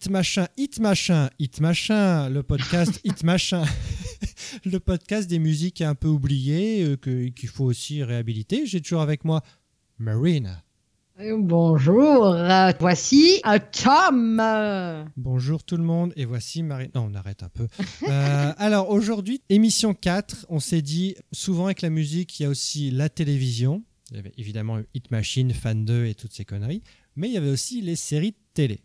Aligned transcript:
Hit 0.00 0.08
Machin, 0.08 0.46
Hit 0.56 0.80
Machin, 0.80 1.28
Hit 1.38 1.60
Machin, 1.60 2.30
le 2.30 2.42
podcast 2.42 3.00
Hit 3.04 3.22
Machin, 3.22 3.64
le 4.64 4.78
podcast 4.80 5.28
des 5.28 5.38
musiques 5.38 5.82
un 5.82 5.94
peu 5.94 6.08
oubliées 6.08 6.82
euh, 6.84 6.96
que- 6.96 7.28
qu'il 7.28 7.50
faut 7.50 7.66
aussi 7.66 8.02
réhabiliter. 8.02 8.64
J'ai 8.64 8.80
toujours 8.80 9.02
avec 9.02 9.26
moi 9.26 9.42
Marina. 9.98 10.62
Euh, 11.20 11.36
Bonjour, 11.38 12.28
euh, 12.28 12.72
voici 12.80 13.40
un 13.44 13.58
Tom. 13.58 14.40
Euh, 14.40 15.04
Bonjour 15.18 15.62
tout 15.64 15.76
le 15.76 15.84
monde 15.84 16.14
et 16.16 16.24
voici 16.24 16.62
Marina. 16.62 16.90
Non, 16.94 17.10
on 17.12 17.14
arrête 17.14 17.42
un 17.42 17.50
peu. 17.50 17.68
Euh, 18.08 18.52
alors 18.56 18.88
aujourd'hui, 18.88 19.42
émission 19.50 19.92
4, 19.92 20.46
on 20.48 20.60
s'est 20.60 20.80
dit 20.80 21.14
souvent 21.30 21.66
avec 21.66 21.82
la 21.82 21.90
musique, 21.90 22.40
il 22.40 22.44
y 22.44 22.46
a 22.46 22.48
aussi 22.48 22.90
la 22.90 23.10
télévision. 23.10 23.84
Il 24.12 24.16
y 24.16 24.20
avait 24.20 24.32
évidemment 24.38 24.78
Hit 24.94 25.10
Machine, 25.10 25.52
Fan 25.52 25.84
2 25.84 26.06
et 26.06 26.14
toutes 26.14 26.32
ces 26.32 26.46
conneries. 26.46 26.82
Mais 27.16 27.28
il 27.28 27.34
y 27.34 27.36
avait 27.36 27.50
aussi 27.50 27.82
les 27.82 27.96
séries 27.96 28.30
de 28.30 28.36
télé. 28.54 28.80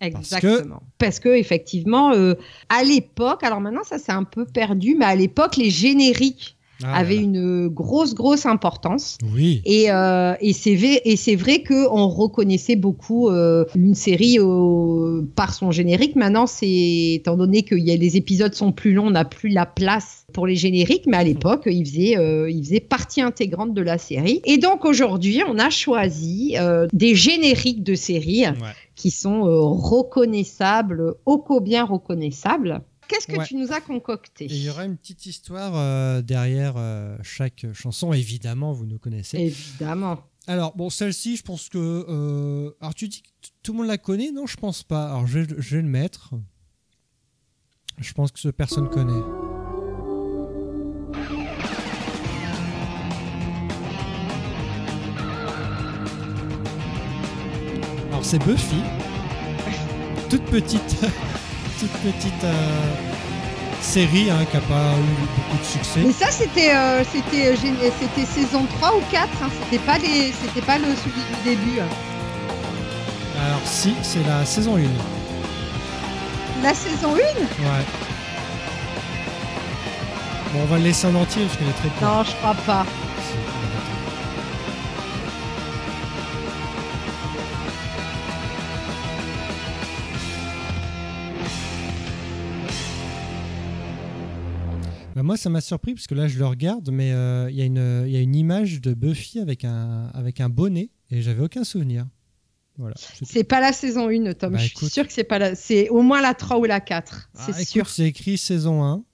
Exactement. 0.00 0.82
Parce 0.98 1.20
que, 1.20 1.28
effectivement, 1.28 2.12
euh, 2.12 2.34
à 2.68 2.82
l'époque, 2.82 3.42
alors 3.42 3.60
maintenant 3.60 3.84
ça 3.84 3.98
s'est 3.98 4.12
un 4.12 4.24
peu 4.24 4.46
perdu, 4.46 4.96
mais 4.98 5.04
à 5.04 5.14
l'époque 5.14 5.56
les 5.56 5.70
génériques 5.70 6.56
Ah, 6.82 7.02
là. 7.02 7.12
une 7.12 7.68
grosse 7.68 8.14
grosse 8.14 8.46
importance. 8.46 9.18
Oui. 9.34 9.62
Et, 9.64 9.90
euh, 9.90 10.34
et 10.40 10.52
c'est 10.52 10.74
vrai, 10.76 11.00
et 11.04 11.16
c'est 11.16 11.36
vrai 11.36 11.62
qu'on 11.62 12.06
reconnaissait 12.08 12.76
beaucoup 12.76 13.28
euh, 13.28 13.64
une 13.74 13.94
série 13.94 14.38
par 15.36 15.54
son 15.54 15.70
générique. 15.70 16.16
Maintenant, 16.16 16.46
c'est 16.46 17.12
étant 17.14 17.36
donné 17.36 17.62
que 17.62 17.74
y 17.74 17.90
a, 17.90 17.96
les 17.96 18.16
épisodes 18.16 18.54
sont 18.54 18.72
plus 18.72 18.92
longs, 18.92 19.08
on 19.08 19.10
n'a 19.10 19.24
plus 19.24 19.48
la 19.50 19.66
place 19.66 20.24
pour 20.32 20.46
les 20.46 20.56
génériques, 20.56 21.04
mais 21.06 21.16
à 21.16 21.24
l'époque, 21.24 21.62
il 21.66 21.84
faisait, 21.84 22.16
euh, 22.16 22.50
il 22.50 22.62
faisait 22.64 22.80
partie 22.80 23.20
intégrante 23.20 23.74
de 23.74 23.82
la 23.82 23.98
série. 23.98 24.40
Et 24.44 24.58
donc 24.58 24.84
aujourd'hui, 24.84 25.42
on 25.48 25.58
a 25.58 25.70
choisi 25.70 26.54
euh, 26.58 26.86
des 26.92 27.14
génériques 27.14 27.82
de 27.82 27.94
séries 27.94 28.30
Ouais. 28.40 28.74
qui 28.96 29.10
sont 29.10 29.46
euh, 29.46 29.60
reconnaissables, 29.60 31.14
ô 31.26 31.38
combien 31.38 31.84
reconnaissables. 31.84 32.80
Qu'est-ce 33.10 33.26
que 33.26 33.36
Ouais. 33.38 33.44
tu 33.46 33.56
nous 33.56 33.72
as 33.72 33.80
concocté 33.80 34.46
il 34.48 34.62
y 34.62 34.70
aura 34.70 34.84
une 34.84 34.96
petite 34.96 35.26
histoire 35.26 35.72
euh, 35.74 36.22
derrière 36.22 36.74
euh, 36.76 37.16
chaque 37.24 37.66
chanson, 37.74 38.12
évidemment, 38.12 38.72
vous 38.72 38.86
nous 38.86 39.00
connaissez. 39.00 39.36
Évidemment. 39.38 40.20
Alors, 40.46 40.76
bon, 40.76 40.90
celle-ci, 40.90 41.36
je 41.36 41.42
pense 41.42 41.68
que. 41.68 41.78
euh, 42.08 42.70
alors, 42.80 42.94
tu 42.94 43.08
dis 43.08 43.22
que 43.22 43.28
tout 43.64 43.72
le 43.72 43.78
monde 43.78 43.88
la 43.88 43.98
connaît? 43.98 44.30
Non, 44.30 44.46
je 44.46 44.56
pense 44.56 44.84
pas. 44.84 45.06
Alors, 45.10 45.26
je, 45.26 45.40
vais- 45.40 45.54
je 45.58 45.76
vais 45.76 45.82
le 45.82 45.88
mettre. 45.88 46.30
Je 47.98 48.12
pense 48.12 48.30
que 48.30 48.48
personne 48.50 48.88
connaît. 48.88 49.22
Alors, 58.08 58.24
c'est 58.24 58.38
Buffy. 58.44 58.76
Toute 60.28 60.44
petite. 60.46 60.96
toute 61.80 61.90
petite 62.12 62.44
euh, 62.44 62.52
série 63.80 64.30
hein, 64.30 64.44
qui 64.50 64.56
n'a 64.56 64.62
pas 64.62 64.92
eu 64.92 65.26
beaucoup 65.36 65.58
de 65.58 65.64
succès. 65.64 66.00
Mais 66.04 66.12
ça, 66.12 66.30
c'était 66.30 66.74
euh, 66.74 67.02
c'était 67.10 67.48
euh, 67.52 67.90
c'était 68.00 68.26
saison 68.26 68.66
3 68.78 68.96
ou 68.96 69.00
4. 69.10 69.28
Hein. 69.42 69.48
C'était 69.64 69.82
pas 69.84 69.98
les 69.98 70.32
c'était 70.42 70.60
pas 70.66 70.78
le 70.78 70.84
celui 70.84 71.22
du 71.22 71.56
début. 71.56 71.80
hein. 71.80 71.88
Alors, 73.46 73.60
si, 73.64 73.94
c'est 74.02 74.22
la 74.26 74.44
saison 74.44 74.76
1. 74.76 74.80
Ouais. 74.80 74.86
La 76.62 76.74
saison 76.74 77.14
1 77.14 77.18
Bon, 80.52 80.60
on 80.62 80.66
va 80.66 80.78
le 80.78 80.84
laisser 80.84 81.06
en 81.06 81.14
entier 81.14 81.44
parce 81.44 81.56
qu'elle 81.56 81.68
est 81.68 81.72
très 81.72 81.88
courte. 81.88 82.02
Non, 82.02 82.22
je 82.24 82.32
crois 82.36 82.54
pas. 82.66 82.84
Moi, 95.30 95.36
ça 95.36 95.48
m'a 95.48 95.60
surpris 95.60 95.94
parce 95.94 96.08
que 96.08 96.16
là, 96.16 96.26
je 96.26 96.40
le 96.40 96.46
regarde, 96.46 96.90
mais 96.90 97.12
euh, 97.12 97.48
il 97.50 97.56
y, 97.56 97.62
a 97.62 97.64
une- 97.64 98.02
il 98.04 98.12
y 98.12 98.16
a 98.16 98.20
une 98.20 98.34
image 98.34 98.80
de 98.80 98.94
Buffy 98.94 99.38
avec 99.38 99.64
un, 99.64 100.10
avec 100.12 100.40
un 100.40 100.48
bonnet 100.48 100.90
et 101.12 101.22
j'avais 101.22 101.42
aucun 101.44 101.62
souvenir. 101.62 102.04
Voilà. 102.76 102.96
c'est 103.22 103.44
pas 103.44 103.60
la 103.60 103.72
saison 103.72 104.08
1, 104.08 104.32
Tom. 104.32 104.52
Bah, 104.54 104.58
je 104.58 104.64
suis 104.64 104.72
écoute. 104.76 104.88
sûre 104.90 105.06
que 105.06 105.12
c'est 105.12 105.22
pas 105.22 105.38
la. 105.38 105.54
C'est 105.54 105.88
au 105.90 106.02
moins 106.02 106.20
la 106.20 106.34
3 106.34 106.58
ou 106.58 106.64
la 106.64 106.80
4. 106.80 107.30
Ah, 107.36 107.42
C'est 107.46 107.52
écoute, 107.52 107.68
sûr. 107.68 107.88
C'est 107.88 108.06
écrit 108.06 108.38
saison 108.38 108.82
1. 108.82 109.04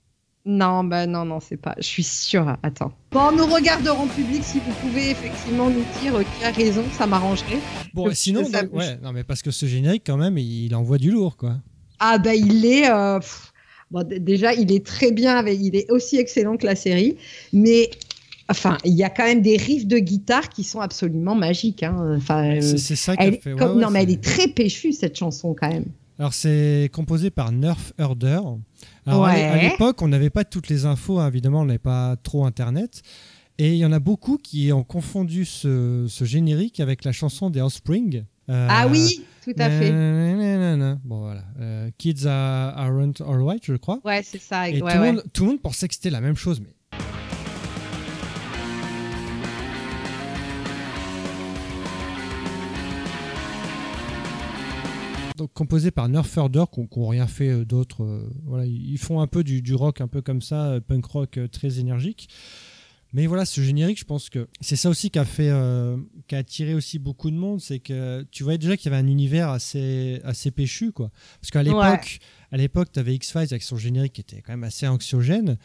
Non, 0.45 0.83
bah 0.85 1.05
non, 1.05 1.23
non, 1.23 1.39
c'est 1.39 1.57
pas. 1.57 1.75
Je 1.77 1.83
suis 1.85 2.03
sûre. 2.03 2.57
Attends. 2.63 2.93
Bon, 3.11 3.31
nous 3.31 3.45
regarderons 3.45 4.03
en 4.05 4.07
public 4.07 4.43
si 4.43 4.57
vous 4.59 4.71
pouvez 4.81 5.11
effectivement 5.11 5.69
nous 5.69 5.83
dire 6.01 6.15
euh, 6.15 6.23
qui 6.39 6.43
a 6.45 6.49
raison. 6.51 6.83
Ça 6.97 7.05
m'arrangerait. 7.05 7.59
Bon, 7.93 8.09
sinon, 8.13 8.43
ça 8.45 8.63
bouge. 8.63 8.79
ouais, 8.79 8.97
non, 9.03 9.11
mais 9.11 9.23
parce 9.23 9.43
que 9.43 9.51
ce 9.51 9.67
générique, 9.67 10.03
quand 10.07 10.17
même, 10.17 10.37
il, 10.39 10.65
il 10.65 10.73
envoie 10.73 10.97
du 10.97 11.11
lourd, 11.11 11.37
quoi. 11.37 11.57
Ah 11.99 12.17
bah 12.17 12.33
il 12.33 12.65
est. 12.65 12.89
euh, 12.89 13.19
pff, 13.19 13.51
bon, 13.91 14.03
déjà, 14.07 14.53
il 14.53 14.71
est 14.71 14.85
très 14.85 15.11
bien. 15.11 15.35
Avec, 15.37 15.59
il 15.61 15.75
est 15.75 15.89
aussi 15.91 16.17
excellent 16.17 16.57
que 16.57 16.65
la 16.65 16.75
série. 16.75 17.15
Mais. 17.53 17.89
Enfin, 18.49 18.77
il 18.85 18.93
y 18.93 19.03
a 19.03 19.09
quand 19.09 19.25
même 19.25 19.41
des 19.41 19.57
riffs 19.57 19.87
de 19.87 19.97
guitare 19.97 20.47
qui 20.47 20.63
sont 20.63 20.79
absolument 20.79 21.35
magiques. 21.35 21.83
Hein. 21.83 22.15
Enfin, 22.15 22.55
euh, 22.55 22.61
C'est 22.61 22.77
c'est 22.77 22.95
ça 22.95 23.13
qui 23.17 23.23
a 23.23 23.25
Elle, 23.27 23.39
fait. 23.41 23.51
ouais, 23.51 23.59
comme- 23.59 23.75
ouais, 23.75 23.83
non, 23.83 23.89
mais 23.91 24.03
elle 24.03 24.09
est 24.09 24.23
très 24.23 24.47
péchue 24.47 24.93
cette 24.93 25.17
chanson 25.17 25.53
quand 25.53 25.67
même. 25.67 25.83
Alors 26.17 26.33
c'est 26.33 26.89
composé 26.93 27.29
par 27.29 27.51
Nerf 27.51 27.91
Herder. 27.99 28.39
Alors 29.05 29.25
à 29.25 29.57
l'époque, 29.61 30.01
on 30.01 30.07
n'avait 30.07 30.29
pas 30.29 30.45
toutes 30.45 30.69
les 30.69 30.85
infos, 30.85 31.19
hein, 31.19 31.27
évidemment, 31.27 31.59
on 31.59 31.65
n'avait 31.65 31.77
pas 31.77 32.15
trop 32.23 32.45
Internet. 32.45 33.01
Et 33.57 33.73
il 33.73 33.77
y 33.79 33.85
en 33.85 33.91
a 33.91 33.99
beaucoup 33.99 34.37
qui 34.37 34.71
ont 34.71 34.83
confondu 34.83 35.43
ce, 35.43 36.05
ce 36.07 36.23
générique 36.23 36.79
avec 36.79 37.03
la 37.03 37.11
chanson 37.11 37.49
des 37.49 37.59
Offspring. 37.59 38.23
Euh, 38.49 38.67
ah 38.69 38.87
oui, 38.87 39.25
tout 39.43 39.53
à 39.57 39.69
fait. 39.69 39.91
Bon 41.03 41.19
voilà. 41.19 41.43
Euh, 41.59 41.89
Kids 41.97 42.25
are- 42.27 42.77
aren't 42.77 43.21
alright, 43.21 43.63
je 43.65 43.73
crois. 43.75 43.99
Ouais, 44.05 44.21
c'est 44.23 44.41
ça. 44.41 44.69
Et 44.69 44.73
ouais, 44.73 44.79
tout, 44.79 44.85
ouais. 44.85 44.93
Le 44.95 45.13
monde, 45.17 45.23
tout 45.33 45.43
le 45.43 45.49
monde 45.49 45.61
pensait 45.61 45.87
que 45.87 45.93
c'était 45.93 46.09
la 46.09 46.21
même 46.21 46.35
chose, 46.37 46.61
mais. 46.61 46.73
Donc 55.37 55.53
composé 55.53 55.91
par 55.91 56.09
Nerf 56.09 56.25
Herder, 56.35 56.63
qui 56.73 56.81
n'ont 56.99 57.07
rien 57.07 57.27
fait 57.27 57.49
euh, 57.49 57.63
d'autre. 57.65 58.03
euh, 58.03 58.27
voilà, 58.45 58.65
ils 58.65 58.97
font 58.97 59.19
un 59.21 59.27
peu 59.27 59.43
du, 59.43 59.61
du 59.61 59.75
rock, 59.75 60.01
un 60.01 60.07
peu 60.07 60.21
comme 60.21 60.41
ça, 60.41 60.79
punk 60.87 61.05
rock 61.05 61.39
très 61.51 61.79
énergique. 61.79 62.27
Mais 63.13 63.25
voilà, 63.25 63.45
ce 63.45 63.61
générique, 63.61 63.99
je 63.99 64.05
pense 64.05 64.29
que 64.29 64.47
c'est 64.59 64.75
ça 64.75 64.89
aussi 64.89 65.09
qui 65.09 65.19
a 65.19 65.25
fait, 65.25 65.49
euh, 65.49 65.97
qui 66.27 66.35
a 66.35 66.39
attiré 66.39 66.73
aussi 66.73 66.99
beaucoup 66.99 67.31
de 67.31 67.35
monde, 67.35 67.61
c'est 67.61 67.79
que 67.79 68.25
tu 68.31 68.43
voyais 68.43 68.57
déjà 68.57 68.75
qu'il 68.75 68.91
y 68.91 68.93
avait 68.93 69.03
un 69.03 69.07
univers 69.07 69.49
assez, 69.49 70.19
assez 70.23 70.51
péchu, 70.51 70.91
quoi. 70.91 71.11
Parce 71.41 71.51
qu'à 71.51 71.63
l'époque, 71.63 72.19
à 72.51 72.57
l'époque, 72.57 72.91
tu 72.91 72.99
avais 72.99 73.15
X-Files 73.15 73.47
avec 73.51 73.63
son 73.63 73.77
générique 73.77 74.13
qui 74.13 74.21
était 74.21 74.41
quand 74.41 74.53
même 74.53 74.65
assez 74.65 74.87
anxiogène. 74.87 75.57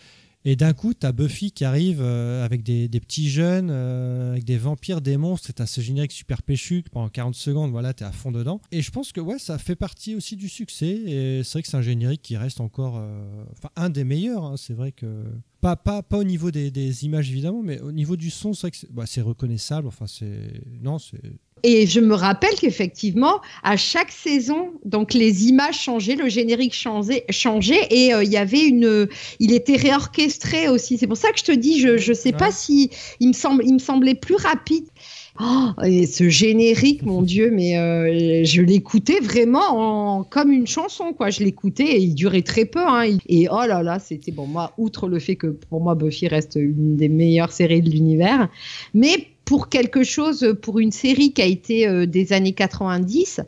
Et 0.45 0.57
d'un 0.57 0.73
coup, 0.73 0.93
tu 0.93 1.07
as 1.07 1.13
Buffy 1.13 1.53
qui 1.53 1.65
arrive 1.65 2.01
euh, 2.01 2.45
avec 2.45 2.65
des, 2.65 2.89
petits 2.89 3.31
jeunes, 3.31 3.69
euh, 3.71 4.33
avec 4.33 4.45
des 4.45 4.57
vampires, 4.59 5.01
des 5.01 5.17
monstres, 5.17 5.51
et 5.51 5.53
tu 5.53 5.63
ce 5.65 5.81
générique 5.81 6.13
super 6.13 6.43
péchu 6.43 6.85
pendant 6.91 7.09
40 7.09 7.35
secondes, 7.35 7.71
voilà, 7.71 7.95
tu 7.95 8.03
es 8.03 8.07
à 8.07 8.13
fond 8.13 8.33
dedans. 8.33 8.61
Et 8.73 8.83
je 8.83 8.91
pense 8.91 9.13
que 9.13 9.21
ouais, 9.21 9.39
ça 9.39 9.59
fait 9.59 9.77
partie 9.77 10.17
aussi 10.17 10.37
du 10.37 10.49
succès. 10.49 10.89
Et 10.89 11.43
c'est 11.45 11.53
vrai 11.53 11.63
que 11.63 11.69
c'est 11.69 11.77
un 11.77 11.83
générique 11.83 12.23
qui 12.23 12.37
reste 12.37 12.61
encore 12.61 12.97
euh, 12.99 13.45
un 13.77 13.89
des 13.89 14.05
meilleurs. 14.05 14.45
hein. 14.45 14.57
C'est 14.57 14.75
vrai 14.75 14.91
que. 14.93 15.25
Pas, 15.61 15.77
pas, 15.77 16.03
pas 16.03 16.19
au 16.19 16.25
niveau 16.25 16.51
des, 16.51 17.05
images, 17.05 17.31
évidemment, 17.31 17.63
mais 17.63 17.81
au 17.81 17.93
niveau 17.93 18.17
du 18.17 18.31
son, 18.31 18.53
c'est 18.53 18.91
bah, 18.91 19.05
reconnaissable. 19.19 19.87
Enfin, 19.87 20.09
c'est. 20.09 20.61
Non, 20.81 20.99
c'est. 20.99 21.23
Et 21.65 21.87
je 21.87 22.01
me 22.01 22.15
rappelle 22.15 22.55
qu'effectivement, 22.61 23.41
à 23.63 23.77
chaque 23.77 24.11
saison, 24.11 24.71
donc 24.85 25.15
les 25.15 25.47
images 25.47 25.79
changeaient, 25.81 26.17
le 26.17 26.29
générique 26.29 26.75
changeait, 26.75 27.25
changeait 27.31 27.87
et 27.91 28.13
euh, 28.15 28.25
il 28.25 28.31
y 28.33 28.37
avait 28.37 28.67
une, 28.67 29.09
il 29.39 29.53
était 29.53 29.77
réorchestré 29.77 30.69
aussi. 30.69 30.99
C'est 30.99 31.07
pour 31.07 31.17
ça 31.17 31.31
que 31.31 31.39
je 31.39 31.45
te 31.45 31.53
dis, 31.53 31.81
je 31.81 31.97
je 31.99 32.13
sais 32.13 32.33
pas 32.33 32.51
si 32.51 32.91
il 33.21 33.29
me 33.29 33.33
semble, 33.33 33.63
il 33.65 33.75
me 33.75 33.79
semblait 33.79 34.15
plus 34.15 34.35
rapide. 34.37 34.85
Oh, 35.41 35.69
et 35.83 36.07
ce 36.07 36.29
générique, 36.29 37.03
mon 37.05 37.23
Dieu, 37.23 37.51
mais 37.51 37.79
euh, 37.79 38.45
je 38.45 38.61
l'écoutais 38.61 39.19
vraiment 39.21 40.19
en- 40.19 40.25
comme 40.25 40.53
une 40.53 40.67
chanson, 40.67 41.15
quoi. 41.15 41.31
Je 41.31 41.43
l'écoutais 41.43 41.85
et 41.97 42.01
il 42.01 42.15
durait 42.15 42.43
très 42.43 42.67
peu. 42.67 42.83
Hein. 42.87 43.17
Et 43.29 43.49
oh 43.51 43.65
là 43.67 43.83
là, 43.83 43.99
c'était 43.99 44.31
bon. 44.31 44.47
Moi, 44.47 44.73
outre 44.77 45.09
le 45.09 45.19
fait 45.19 45.37
que 45.37 45.47
pour 45.47 45.81
moi 45.81 45.95
Buffy 45.95 46.29
reste 46.29 46.57
une 46.57 46.97
des 46.97 47.09
meilleures 47.09 47.51
séries 47.53 47.81
de 47.81 47.89
l'univers, 47.89 48.51
mais 48.93 49.29
pour 49.45 49.69
quelque 49.69 50.03
chose, 50.05 50.57
pour 50.63 50.79
une 50.79 50.93
série 50.93 51.33
qui 51.33 51.43
a 51.43 51.47
été 51.47 51.87
euh, 51.89 52.07
des 52.07 52.33
années 52.33 52.53
90, 52.53 53.41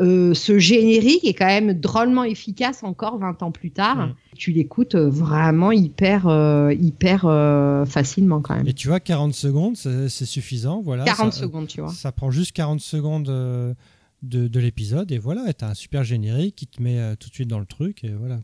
euh, 0.00 0.34
ce 0.34 0.58
générique 0.58 1.24
est 1.24 1.34
quand 1.34 1.46
même 1.46 1.72
drôlement 1.72 2.24
efficace 2.24 2.82
encore 2.82 3.18
20 3.18 3.42
ans 3.44 3.52
plus 3.52 3.70
tard. 3.70 4.08
Mm. 4.08 4.14
Tu 4.36 4.50
l'écoutes 4.50 4.96
euh, 4.96 5.08
vraiment 5.08 5.70
hyper, 5.70 6.26
euh, 6.26 6.72
hyper 6.72 7.26
euh, 7.26 7.84
facilement 7.84 8.40
quand 8.40 8.56
même. 8.56 8.66
Et 8.66 8.72
tu 8.72 8.88
vois, 8.88 8.98
40 8.98 9.34
secondes, 9.34 9.76
c'est 9.76 10.08
suffisant. 10.26 10.82
Voilà, 10.82 11.04
40 11.04 11.32
ça- 11.32 11.40
secondes, 11.40 11.68
tu 11.68 11.80
vois. 11.80 11.90
Ça 11.90 12.10
prend 12.10 12.32
juste 12.32 12.52
40 12.52 12.80
secondes 12.80 13.28
de, 14.24 14.48
de 14.48 14.60
l'épisode 14.60 15.12
et 15.12 15.18
voilà, 15.18 15.52
tu 15.52 15.64
as 15.64 15.68
un 15.68 15.74
super 15.74 16.02
générique 16.04 16.56
qui 16.56 16.66
te 16.66 16.82
met 16.82 16.98
euh, 16.98 17.14
tout 17.14 17.28
de 17.28 17.34
suite 17.34 17.48
dans 17.48 17.58
le 17.60 17.66
truc 17.66 18.02
et 18.04 18.08
voilà. 18.10 18.40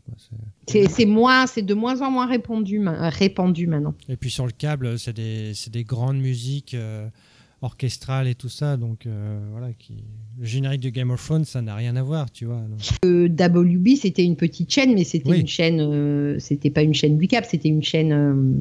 c'est- 0.67 1.05
moins, 1.05 1.47
c'est 1.47 1.61
de 1.61 1.73
moins 1.73 2.01
en 2.01 2.11
moins 2.11 2.27
répandu, 2.27 2.79
euh, 2.87 3.09
répandu 3.09 3.67
maintenant. 3.67 3.93
Et 4.09 4.15
puis 4.15 4.29
sur 4.29 4.45
le 4.45 4.51
câble, 4.51 4.97
c'est 4.99 5.13
des, 5.13 5.51
des 5.71 5.83
grandes 5.83 6.17
musiques 6.19 6.73
euh, 6.73 7.07
orchestral 7.61 8.27
et 8.27 8.35
tout 8.35 8.49
ça. 8.49 8.77
Donc 8.77 9.05
euh, 9.05 9.39
voilà, 9.51 9.73
qui... 9.73 10.03
le 10.39 10.45
générique 10.45 10.81
de 10.81 10.89
Game 10.89 11.11
of 11.11 11.23
Thrones, 11.23 11.45
ça 11.45 11.61
n'a 11.61 11.75
rien 11.75 11.95
à 11.95 12.03
voir, 12.03 12.31
tu 12.31 12.45
vois. 12.45 12.61
WB, 13.03 13.89
c'était 13.99 14.23
une 14.23 14.35
petite 14.35 14.71
chaîne, 14.71 14.93
mais 14.93 15.03
c'était 15.03 15.29
Oui. 15.31 15.41
une 15.41 15.47
chaîne, 15.47 16.39
c'était 16.39 16.69
pas 16.71 16.81
une 16.83 16.93
chaîne 16.93 17.19
Recap, 17.19 17.45
c'était 17.45 17.69
une 17.69 17.83
chaîne 17.83 18.55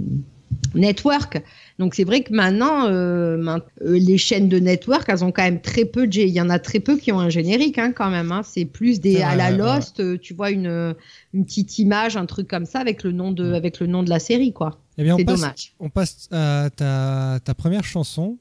network. 0.75 1.43
Donc 1.81 1.95
c'est 1.95 2.05
vrai 2.05 2.23
que 2.23 2.33
maintenant, 2.33 2.87
euh, 2.89 3.39
euh, 3.39 3.59
les 3.99 4.19
chaînes 4.19 4.51
de 4.51 4.59
network, 4.59 5.07
elles 5.09 5.25
ont 5.25 5.33
quand 5.33 5.43
même 5.43 5.63
très 5.63 5.87
peu 5.87 6.07
de, 6.07 6.19
il 6.21 6.29
y 6.29 6.41
en 6.41 6.51
a 6.51 6.59
très 6.59 6.79
peu 6.79 6.99
qui 6.99 7.11
ont 7.11 7.19
un 7.19 7.31
générique 7.31 7.79
hein, 7.79 7.91
quand 7.91 8.11
même. 8.11 8.31
hein. 8.33 8.43
C'est 8.45 8.67
plus 8.67 9.01
des 9.01 9.23
à 9.23 9.35
la 9.35 9.51
ouais. 9.51 9.57
Lost, 9.57 9.99
euh, 9.99 10.19
tu 10.19 10.35
vois 10.35 10.51
une 10.51 10.95
une 11.33 11.45
petite 11.47 11.79
image, 11.79 12.19
un 12.19 12.27
truc 12.27 12.49
comme 12.49 12.67
ça 12.67 12.81
avec 12.81 13.03
le 13.03 13.13
nom 13.13 13.33
de 13.33 13.55
avec 13.55 13.81
le 13.81 13.87
nom 13.87 14.03
de 14.03 14.11
la 14.11 14.19
série 14.19 14.53
quoi. 14.53 14.79
Eh 14.99 15.05
bien, 15.05 15.15
on 15.15 15.25
passe, 15.25 15.41
dommage. 15.41 15.73
on 15.81 15.89
passe 15.89 16.29
à 16.31 16.69
ta, 16.77 17.41
ta 17.43 17.55
première 17.55 17.85
chanson. 17.85 18.37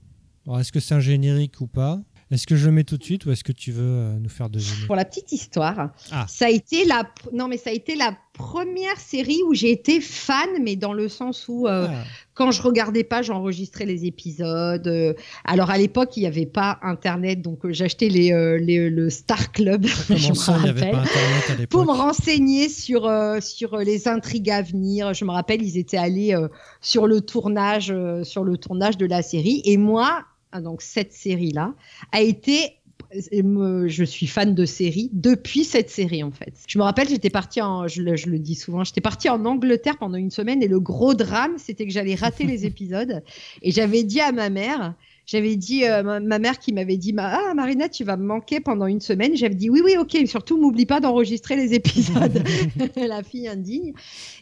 Alors, 0.45 0.59
est-ce 0.59 0.73
que 0.73 0.81
c'est 0.81 0.93
un 0.95 0.99
générique 0.99 1.61
ou 1.61 1.67
pas? 1.67 2.01
Est-ce 2.31 2.45
que 2.45 2.55
je 2.55 2.67
le 2.67 2.71
mets 2.71 2.83
tout 2.83 2.97
de 2.97 3.03
suite 3.03 3.25
ou 3.25 3.31
est-ce 3.31 3.43
que 3.43 3.51
tu 3.51 3.71
veux 3.71 3.81
euh, 3.83 4.19
nous 4.19 4.29
faire 4.29 4.49
deviner 4.49 4.85
Pour 4.85 4.95
la 4.95 5.05
petite 5.05 5.31
histoire, 5.31 5.89
Ah. 6.11 6.25
ça 6.27 6.45
a 6.45 6.49
été 6.49 6.85
la 6.85 7.03
non 7.33 7.47
mais 7.47 7.57
ça 7.57 7.71
a 7.71 7.73
été 7.73 7.95
la 7.95 8.15
première 8.33 8.97
série 8.97 9.39
où 9.47 9.53
j'ai 9.53 9.71
été 9.71 9.99
fan, 9.99 10.47
mais 10.61 10.75
dans 10.77 10.93
le 10.93 11.09
sens 11.09 11.47
où 11.49 11.67
euh, 11.67 11.87
Ah, 11.89 12.03
quand 12.35 12.51
je 12.51 12.61
regardais 12.61 13.03
pas, 13.03 13.21
j'enregistrais 13.21 13.85
les 13.85 14.05
épisodes. 14.05 14.87
euh, 14.87 15.13
alors 15.43 15.71
à 15.71 15.77
l'époque, 15.77 16.15
il 16.15 16.21
n'y 16.21 16.27
avait 16.27 16.45
pas 16.45 16.79
Internet, 16.83 17.41
donc 17.41 17.69
j'achetais 17.71 18.07
les, 18.09 18.31
euh, 18.31 18.57
les- 18.59 18.89
le 18.89 19.09
Star 19.09 19.51
Club, 19.51 19.85
je 20.09 20.29
me 20.29 20.35
ça, 20.35 20.53
rappelle, 20.53 20.95
à 20.95 21.67
pour 21.69 21.83
me 21.85 21.91
renseigner 21.91 22.69
sur 22.69 23.07
euh, 23.07 23.41
sur 23.41 23.75
les 23.77 24.07
intrigues 24.07 24.51
à 24.51 24.61
venir. 24.61 25.13
Je 25.15 25.25
me 25.25 25.31
rappelle, 25.31 25.61
ils 25.63 25.77
étaient 25.77 25.97
allés 25.97 26.35
sur 26.79 27.07
le 27.07 27.21
tournage 27.21 27.93
sur 28.23 28.43
le 28.43 28.57
tournage 28.57 28.97
de 28.97 29.05
la 29.07 29.21
série, 29.23 29.61
et 29.65 29.77
moi, 29.77 30.23
donc 30.53 30.81
cette 30.81 31.13
série 31.13 31.51
là 31.51 31.75
a 32.11 32.21
été 32.21 32.79
je 33.11 34.03
suis 34.03 34.27
fan 34.27 34.53
de 34.53 34.65
séries 34.65 35.09
depuis 35.13 35.63
cette 35.63 35.89
série 35.89 36.23
en 36.23 36.31
fait. 36.31 36.53
Je 36.67 36.77
me 36.77 36.83
rappelle, 36.83 37.09
j'étais 37.09 37.29
partie 37.29 37.61
en, 37.61 37.87
je 37.87 38.01
le, 38.01 38.15
je 38.15 38.29
le 38.29 38.39
dis 38.39 38.55
souvent, 38.55 38.83
j'étais 38.83 39.01
partie 39.01 39.29
en 39.29 39.45
Angleterre 39.45 39.97
pendant 39.97 40.17
une 40.17 40.31
semaine 40.31 40.61
et 40.61 40.67
le 40.67 40.79
gros 40.79 41.13
drame, 41.13 41.57
c'était 41.57 41.85
que 41.85 41.91
j'allais 41.91 42.15
rater 42.15 42.43
les 42.43 42.65
épisodes 42.67 43.23
et 43.61 43.71
j'avais 43.71 44.03
dit 44.03 44.21
à 44.21 44.31
ma 44.31 44.49
mère, 44.49 44.93
j'avais 45.29 45.57
dit, 45.57 45.85
euh, 45.85 46.01
ma, 46.01 46.39
mère 46.39 46.57
qui 46.57 46.73
m'avait 46.73 46.97
dit, 46.97 47.13
ah 47.19 47.53
Marina, 47.55 47.87
tu 47.87 48.03
vas 48.03 48.17
me 48.17 48.25
manquer 48.25 48.59
pendant 48.61 48.87
une 48.87 48.99
semaine. 48.99 49.35
J'avais 49.35 49.53
dit, 49.53 49.69
oui, 49.69 49.79
oui, 49.85 49.95
ok, 49.95 50.17
surtout, 50.25 50.59
m'oublie 50.59 50.87
pas 50.87 50.99
d'enregistrer 50.99 51.55
les 51.55 51.75
épisodes. 51.75 52.43
la 52.95 53.21
fille 53.21 53.47
indigne. 53.47 53.93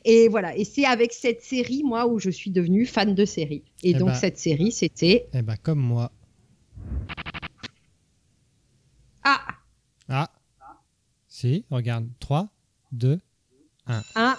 Et 0.06 0.30
voilà. 0.30 0.56
Et 0.56 0.64
c'est 0.64 0.86
avec 0.86 1.12
cette 1.12 1.42
série, 1.42 1.84
moi, 1.84 2.08
où 2.08 2.20
je 2.20 2.30
suis 2.30 2.52
devenue 2.52 2.86
fan 2.86 3.16
de 3.16 3.26
série. 3.26 3.66
Et, 3.84 3.90
eh 3.90 3.94
donc, 3.96 4.12
ben. 4.12 4.14
cette 4.14 4.38
série, 4.38 4.72
c'était. 4.72 5.28
Eh 5.34 5.42
bah, 5.42 5.56
ben, 5.56 5.58
comme 5.62 5.80
moi. 5.80 6.10
Ah 9.26 9.42
Ah 10.08 10.32
Si, 11.28 11.66
regarde. 11.70 12.08
3, 12.22 12.48
2, 12.94 13.20
1. 13.88 14.04
1. 14.16 14.38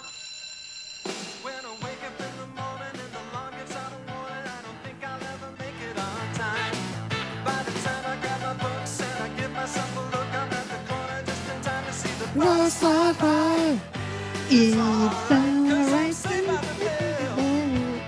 It's. 12.41 12.81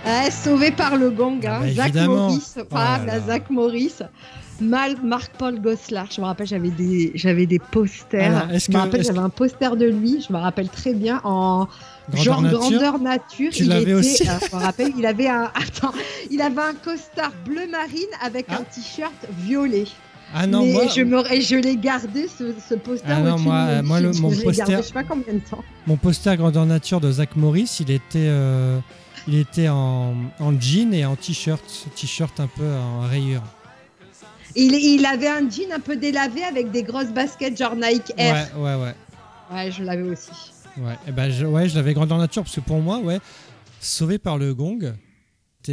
Ouais, 0.06 0.32
sauvé 0.32 0.72
par 0.72 0.98
le 0.98 1.10
gang, 1.12 1.46
hein. 1.46 1.62
Ah 1.64 1.66
bah, 1.76 1.92
Zach. 1.94 1.94
Morris, 2.08 2.44
Oh 2.58 2.62
ah, 2.72 2.98
là 3.00 3.06
la 3.06 3.14
là. 3.18 3.20
Zach 3.26 3.50
Morris, 3.50 3.94
Mal, 4.60 4.96
Marc-Paul 5.04 5.60
Goslar. 5.62 6.08
Je 6.12 6.22
me 6.22 6.26
rappelle, 6.26 6.48
j'avais 6.48 6.70
des, 6.70 7.12
j'avais 7.16 7.46
des 7.46 7.60
posters. 7.60 8.38
Alors, 8.46 8.60
je 8.60 8.72
me 8.72 8.74
que- 8.74 8.78
rappelle, 8.78 9.04
j'avais 9.04 9.20
un 9.20 9.30
poster 9.30 9.76
de 9.76 9.86
lui. 9.86 10.24
Je 10.28 10.34
me 10.34 10.38
rappelle 10.38 10.70
très 10.70 10.94
bien 10.94 11.22
en 11.24 11.68
Grandeur 12.10 12.24
genre 12.24 12.42
nature. 12.42 12.60
grandeur 12.60 13.00
nature. 13.00 13.52
Tu 13.52 13.64
il 13.64 13.70
l'avais 13.70 13.82
était, 13.84 13.94
aussi 13.94 14.28
euh, 14.28 14.34
je 14.52 14.56
me 14.56 14.62
rappelle, 14.62 14.92
il 14.98 15.06
avait 15.06 15.28
un, 15.30 15.44
attends, 15.56 15.94
il 16.30 16.42
avait 16.42 16.62
un 16.62 16.74
costard 16.74 17.32
bleu 17.46 17.68
marine 17.70 18.10
avec 18.24 18.48
Ah. 18.50 18.56
un 18.60 18.64
t-shirt 18.64 19.14
violet. 19.40 19.86
Ah 20.34 20.48
non, 20.48 20.64
Mais 20.66 20.72
moi, 20.74 20.88
je 20.88 21.02
me, 21.02 21.34
et 21.34 21.42
je 21.42 21.56
l'ai 21.56 21.76
gardé 21.76 22.28
ce, 22.28 22.54
ce 22.70 22.76
poster. 22.76 23.08
Ah 23.10 23.20
non, 23.22 23.38
moi, 23.40 23.56
euh, 23.68 23.84
moi, 23.84 24.00
le- 24.00 24.12
mon 24.14 24.32
je 24.32 24.42
poster- 24.42 24.58
gardé, 24.58 24.78
je 24.78 24.82
sais 24.88 24.94
pas 24.94 25.04
combien 25.04 25.34
de 25.34 25.40
temps. 25.40 25.64
mon 25.88 25.98
poster 25.98 26.36
grandeur 26.38 26.66
nature 26.66 27.02
de 27.02 27.12
Zach 27.12 27.36
Morris, 27.36 27.78
il 27.82 27.92
était, 27.92 28.28
euh, 28.30 28.80
il 29.28 29.36
était 29.36 29.68
en, 29.70 30.14
en 30.40 30.60
jean 30.60 30.94
et 30.94 31.06
en 31.06 31.16
t-shirt. 31.16 31.64
T-shirt 31.96 32.40
un 32.40 32.48
peu 32.48 32.64
en 32.76 33.02
rayure. 33.02 33.44
Il, 34.56 34.74
il 34.74 35.06
avait 35.06 35.28
un 35.30 35.50
jean 35.50 35.72
un 35.74 35.80
peu 35.80 35.96
délavé 35.96 36.44
avec 36.44 36.72
des 36.72 36.84
grosses 36.84 37.12
baskets 37.12 37.58
genre 37.58 37.76
Nike 37.76 38.12
Air. 38.18 38.50
Ouais, 38.58 38.62
ouais, 38.62 38.84
ouais. 38.84 38.96
Ouais, 39.54 39.72
je 39.72 39.84
l'avais 39.84 40.04
aussi. 40.04 40.30
Ouais, 40.78 40.96
eh 41.08 41.12
ben, 41.12 41.30
je, 41.30 41.46
ouais, 41.46 41.68
je 41.68 41.76
l'avais 41.76 41.94
grandeur 41.94 42.18
nature 42.18 42.44
parce 42.44 42.56
que 42.56 42.62
pour 42.62 42.80
moi, 42.80 43.00
ouais, 43.00 43.20
sauvé 43.82 44.18
par 44.18 44.38
le 44.38 44.54
gong, 44.54 44.94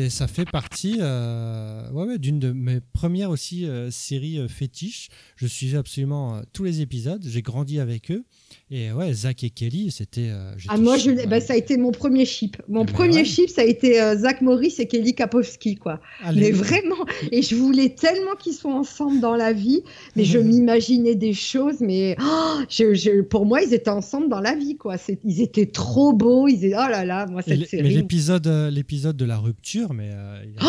ça 0.09 0.27
fait 0.27 0.45
partie 0.45 0.97
euh, 1.01 1.91
ouais, 1.93 2.05
ouais, 2.07 2.19
d'une 2.19 2.39
de 2.39 2.53
mes 2.53 2.81
premières 2.93 3.31
aussi 3.31 3.67
euh, 3.67 3.91
séries 3.91 4.39
euh, 4.39 4.49
fétiches. 4.49 5.09
Je 5.37 5.47
suivais 5.47 5.79
absolument 5.79 6.41
tous 6.53 6.65
les 6.65 6.81
épisodes, 6.81 7.23
j'ai 7.27 7.43
grandi 7.43 7.81
avec 7.81 8.11
eux. 8.11 8.25
Et 8.71 8.93
ouais, 8.93 9.13
Zach 9.15 9.45
et 9.45 9.51
Kelly, 9.51 9.91
c'était. 9.91 10.31
Ah, 10.69 10.77
moi, 10.77 10.97
je, 10.99 11.27
bah, 11.27 11.41
ça 11.41 11.55
a 11.55 11.57
été 11.57 11.77
mon 11.77 11.91
premier 11.91 12.25
chip. 12.27 12.57
Mon 12.69 12.83
Ah, 12.83 12.85
bah 12.85 12.93
premier 12.93 13.17
ouais. 13.19 13.25
chip, 13.25 13.49
ça 13.49 13.63
a 13.63 13.65
été 13.65 13.95
Zach 14.17 14.41
Morris 14.43 14.75
et 14.79 14.87
Kelly 14.87 15.15
Kapowski, 15.15 15.77
quoi. 15.77 16.01
Allez. 16.23 16.41
Mais 16.41 16.51
vraiment, 16.51 17.07
et 17.33 17.43
je 17.43 17.55
voulais 17.55 17.91
tellement 17.95 18.35
qu'ils 18.39 18.53
soient 18.55 18.75
ensemble 18.75 19.21
dans 19.21 19.37
la 19.37 19.53
vie, 19.53 19.83
mais 20.17 20.25
je 20.25 20.39
m'imaginais 20.49 21.15
des 21.15 21.33
choses, 21.35 21.81
mais 21.81 22.17
oh, 22.21 22.61
je, 22.69 22.95
je- 22.95 23.23
pour 23.23 23.47
moi, 23.47 23.63
ils 23.63 23.73
étaient 23.75 23.89
ensemble 23.91 24.29
dans 24.29 24.41
la 24.41 24.55
vie, 24.55 24.77
quoi. 24.77 24.97
Ils 25.25 25.41
étaient 25.41 25.67
trop 25.67 26.13
beaux, 26.13 26.49
ils 26.49 26.65
étaient, 26.65 26.75
oh 26.77 26.91
là 26.91 27.05
là, 27.05 27.27
moi, 27.27 27.41
Et 27.47 27.51
cette 27.51 27.59
mais 27.61 27.67
série. 27.67 27.95
l'épisode, 27.95 28.47
euh, 28.47 28.71
l'épisode 28.71 29.17
de 29.17 29.25
la 29.25 29.39
rupture, 29.39 29.78
mais 29.91 30.11
euh, 30.13 30.45
il 30.45 30.59
a- 30.59 30.63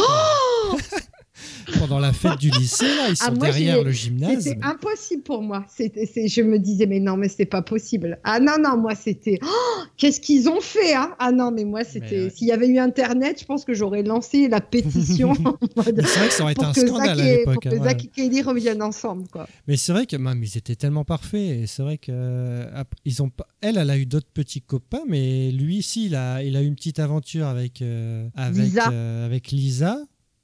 pendant 1.78 2.00
la 2.00 2.14
fête 2.14 2.38
du 2.40 2.50
lycée, 2.50 2.86
là, 2.86 3.10
ils 3.10 3.16
Ah, 3.20 3.26
sont 3.28 3.34
moi, 3.34 3.48
derrière 3.48 3.84
le 3.84 3.92
gymnase. 3.92 4.44
C'était 4.44 4.60
impossible 4.64 5.24
pour 5.24 5.42
moi. 5.42 5.66
C'était, 5.70 6.28
je 6.28 6.42
me 6.42 6.58
disais, 6.60 6.86
mais 6.86 7.00
non, 7.00 7.18
mais 7.18 7.30
c'est 7.30 7.46
pas 7.46 7.62
possible. 7.62 8.20
Ah 8.24 8.40
non, 8.40 8.54
non, 8.60 8.78
moi, 8.78 8.96
c'était. 8.96 9.40
Oh, 9.44 9.82
qu'est-ce 9.98 10.20
qu'ils 10.20 10.50
ont 10.50 10.62
fait, 10.62 10.94
hein? 10.94 11.12
Ah 11.20 11.32
non, 11.32 11.52
mais 11.52 11.66
moi, 11.66 11.84
c'était. 11.84 12.24
Ouais. 12.26 12.30
S'il 12.30 12.48
y 12.48 12.52
avait 12.52 12.68
eu 12.68 12.80
Internet, 12.80 13.40
je 13.40 13.46
pense 13.46 13.66
que 13.66 13.74
j'aurais 13.74 14.04
lancé 14.04 14.48
la 14.48 14.62
pétition 14.62 15.34
C'est 15.76 15.92
vrai 15.92 16.28
que 16.28 16.34
ça 16.34 16.44
aurait 16.44 16.54
été 16.54 16.66
un 16.66 16.72
que, 16.74 16.88
scandale 16.88 17.10
à 17.20 17.24
l'époque. 17.24 17.54
pour 17.54 17.64
que 17.64 17.70
hein, 17.70 17.80
ouais. 17.80 17.90
Zach 17.90 18.04
et 18.04 18.08
Kelly 18.08 18.42
reviennent 18.42 18.82
ensemble, 18.82 19.28
quoi. 19.32 19.48
Mais 19.68 19.78
c'est 19.78 19.92
vrai 19.94 20.06
que 20.06 20.16
même, 20.18 20.44
ils 20.44 20.58
étaient 20.58 20.76
tellement 20.76 21.04
parfaits. 21.06 21.42
Et 21.42 21.68
c'est 21.68 21.84
vrai 21.84 21.98
que 21.98 22.12
euh, 22.12 22.84
ils 23.06 23.22
ont 23.22 23.32
elle, 23.62 23.78
elle 23.78 23.90
a 23.90 23.98
eu 23.98 24.06
d'autres 24.06 24.30
petits 24.34 24.62
copains, 24.62 25.04
mais 25.08 25.52
lui 25.52 25.78
ici, 25.78 26.06
il 26.06 26.16
a, 26.16 26.42
il 26.44 26.56
a 26.56 26.62
eu 26.62 26.66
une 26.66 26.76
petite 26.76 27.00
aventure 27.00 27.46
avec 27.48 27.82
euh, 27.82 28.28
avec 28.36 28.64
Lisa. 28.64 28.90
euh, 28.92 29.26
avec 29.26 29.52
Lisa. 29.52 30.00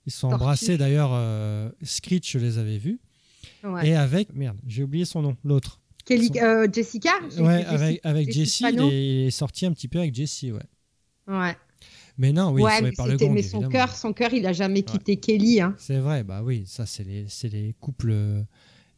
Ils 0.06 0.12
sont 0.12 0.30
Tortue. 0.30 0.44
embrassés 0.44 0.78
d'ailleurs. 0.78 1.12
Euh, 1.14 1.70
Screech, 1.84 2.32
je 2.34 2.40
les 2.40 2.58
avais 2.58 2.78
vus. 2.78 3.00
Ouais. 3.64 3.90
Et 3.90 3.96
avec 3.96 4.34
merde, 4.36 4.58
j'ai 4.68 4.84
oublié 4.84 5.06
son 5.06 5.22
nom, 5.22 5.36
l'autre. 5.44 5.80
Kelly, 6.06 6.28
son- 6.28 6.36
euh, 6.44 6.68
Jessica 6.72 7.10
Ouais, 7.40 7.62
Jessie- 7.64 7.66
avec 7.68 8.00
avec 8.04 8.28
Jessie 8.28 8.40
Jessie, 8.40 8.66
il 8.74 8.80
est, 8.82 9.22
il 9.24 9.28
est 9.28 9.32
sorti 9.32 9.66
un 9.66 9.72
petit 9.74 9.88
peu 9.88 9.98
avec 10.00 10.14
Jessie, 10.14 10.52
ouais. 10.52 10.62
Ouais. 11.28 11.56
Mais 12.18 12.32
non, 12.32 12.52
oui, 12.52 12.62
ouais, 12.62 12.82
mais, 12.82 12.92
par 12.92 13.08
le 13.08 13.18
gang, 13.18 13.32
mais 13.34 13.42
son 13.42 13.68
cœur, 13.68 13.94
son 13.96 14.14
cœur, 14.14 14.32
il 14.34 14.46
a 14.46 14.54
jamais 14.54 14.84
quitté 14.84 15.18
Kelly. 15.18 15.60
Hein. 15.60 15.74
C'est 15.78 15.98
vrai, 15.98 16.24
bah 16.24 16.42
oui, 16.44 16.64
ça 16.68 16.86
c'est 16.86 17.04
les, 17.04 17.26
c'est 17.28 17.50
les 17.50 17.74
couples 17.80 18.14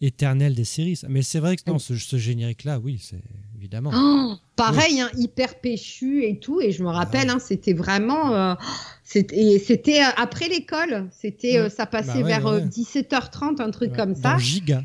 éternels 0.01 0.53
des 0.55 0.63
séries. 0.65 0.99
Mais 1.07 1.21
c'est 1.21 1.39
vrai 1.39 1.55
que 1.55 1.63
non, 1.67 1.79
ce, 1.79 1.95
ce 1.95 2.17
générique-là, 2.17 2.79
oui, 2.79 2.99
c'est 3.01 3.19
évidemment. 3.57 3.91
Oh, 3.93 4.35
pareil, 4.55 5.01
hein, 5.01 5.09
hyper 5.17 5.59
péchu 5.59 6.23
et 6.25 6.39
tout. 6.39 6.61
Et 6.61 6.71
je 6.71 6.83
me 6.83 6.89
rappelle, 6.89 7.29
hein, 7.29 7.39
c'était 7.39 7.73
vraiment. 7.73 8.33
euh, 8.35 8.53
c'était 9.03 10.01
euh, 10.01 10.09
après 10.17 10.47
l'école. 10.49 11.07
C'était, 11.11 11.57
euh, 11.57 11.69
ça 11.69 11.85
passait 11.85 12.07
Bah 12.07 12.15
ouais, 12.17 12.23
vers 12.23 12.45
ouais, 12.45 12.51
euh, 12.51 12.59
ouais. 12.63 12.67
17h30, 12.67 13.61
un 13.61 13.71
truc 13.71 13.93
comme 13.93 14.13
dans 14.13 14.21
ça. 14.21 14.37
Giga. 14.37 14.83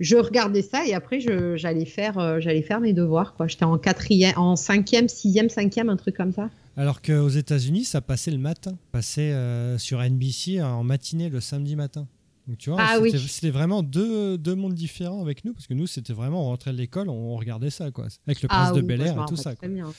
Je 0.00 0.16
regardais 0.16 0.62
ça 0.62 0.86
et 0.86 0.94
après, 0.94 1.20
je- 1.20 1.56
j'allais 1.56 1.84
faire, 1.86 2.18
euh, 2.18 2.40
j'allais 2.40 2.62
faire 2.62 2.80
mes 2.80 2.92
devoirs. 2.92 3.34
quoi. 3.34 3.46
J'étais 3.48 3.64
en 3.64 3.78
quatrième, 3.78 4.36
en 4.36 4.56
cinquième, 4.56 5.08
sixième, 5.08 5.48
cinquième, 5.48 5.88
un 5.88 5.96
truc 5.96 6.16
comme 6.16 6.32
ça. 6.32 6.50
Alors 6.76 7.00
qu'aux 7.02 7.28
États-Unis, 7.28 7.84
ça 7.84 8.00
passait 8.00 8.32
le 8.32 8.38
matin, 8.38 8.76
passait 8.90 9.30
euh, 9.32 9.78
sur 9.78 10.00
NBC 10.02 10.60
en 10.60 10.82
matinée 10.82 11.28
le 11.28 11.40
samedi 11.40 11.76
matin. 11.76 12.06
Donc 12.46 12.58
tu 12.58 12.70
vois, 12.70 12.78
Ah 12.80 12.96
c'était 13.02 13.18
oui. 13.18 13.28
c'était 13.28 13.50
vraiment 13.50 13.82
deux, 13.82 14.36
deux 14.36 14.54
mondes 14.54 14.74
différents 14.74 15.22
avec 15.22 15.44
nous, 15.44 15.54
parce 15.54 15.66
que 15.66 15.72
nous, 15.74 15.86
c'était 15.86 16.12
vraiment, 16.12 16.42
on 16.42 16.48
rentrait 16.50 16.72
de 16.72 16.76
l'école, 16.76 17.08
on 17.08 17.36
regardait 17.36 17.70
ça, 17.70 17.90
quoi. 17.90 18.06
Avec 18.26 18.42
le 18.42 18.48
prince 18.48 18.68
ah 18.70 18.74
de 18.74 18.80
oui, 18.80 18.86
Bel 18.86 19.00
Air 19.00 19.22
et 19.22 19.26
tout 19.26 19.36
ça. 19.36 19.54
quoi. 19.56 19.66
bien. 19.68 19.92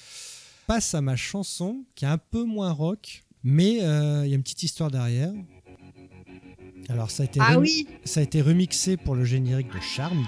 Passe 0.68 0.94
à 0.94 1.02
ma 1.02 1.16
chanson, 1.16 1.86
qui 1.96 2.06
est 2.06 2.08
un 2.08 2.18
peu 2.20 2.44
moins 2.44 2.72
rock, 2.72 3.24
mais 3.44 3.84
euh, 3.84 4.26
il 4.26 4.30
y 4.30 4.34
a 4.34 4.36
une 4.36 4.44
petite 4.44 4.64
histoire 4.64 4.92
derrière. 4.92 5.34
Alors 6.88 7.10
ça 7.10 7.24
a 7.24 7.26
été, 7.26 7.40
Ah 7.42 7.58
oui, 7.58 7.88
ça 8.04 8.20
a 8.20 8.24
été 8.24 8.42
remixé 8.44 8.96
pour 8.96 9.16
le 9.16 9.26
générique 9.26 9.74
de 9.74 9.80
Charmed. 9.80 10.24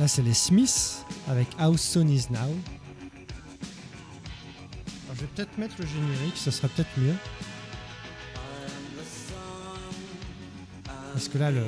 Là, 0.00 0.08
c'est 0.08 0.22
les 0.22 0.34
Smiths 0.34 1.04
avec 1.28 1.46
How 1.60 1.76
Soon 1.76 2.08
Is 2.08 2.26
Now. 2.30 2.38
Alors, 2.38 2.50
je 5.14 5.20
vais 5.20 5.26
peut-être 5.36 5.56
mettre 5.58 5.76
le 5.78 5.86
générique, 5.86 6.36
ça 6.36 6.50
sera 6.50 6.66
peut-être 6.68 6.90
mieux. 6.98 7.14
Parce 11.14 11.28
que 11.28 11.38
là, 11.38 11.52
le, 11.52 11.62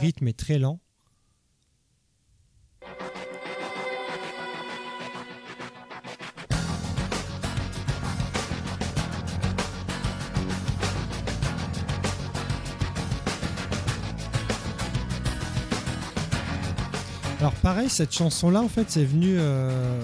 rythme 0.00 0.28
est 0.28 0.32
très 0.36 0.58
lent. 0.58 0.80
Alors 17.40 17.52
pareil, 17.56 17.90
cette 17.90 18.14
chanson-là, 18.14 18.62
en 18.62 18.68
fait, 18.68 18.86
c'est 18.88 19.04
venu 19.04 19.36
euh, 19.38 20.00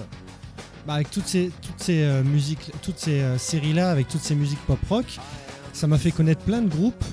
bah, 0.85 0.93
avec 0.93 1.09
toutes 1.09 1.25
ces, 1.25 1.51
toutes 1.63 1.79
ces 1.79 2.03
euh, 2.03 2.23
musiques, 2.23 2.71
toutes 2.83 2.99
ces 2.99 3.21
euh, 3.21 3.39
séries-là, 3.39 3.89
avec 3.89 4.07
toutes 4.09 4.21
ces 4.21 4.35
musiques 4.35 4.63
pop-rock. 4.67 5.05
Ça 5.73 5.87
m'a 5.87 5.97
fait 5.97 6.11
connaître 6.11 6.43
plein 6.43 6.61
de 6.61 6.69
groupes. 6.69 7.03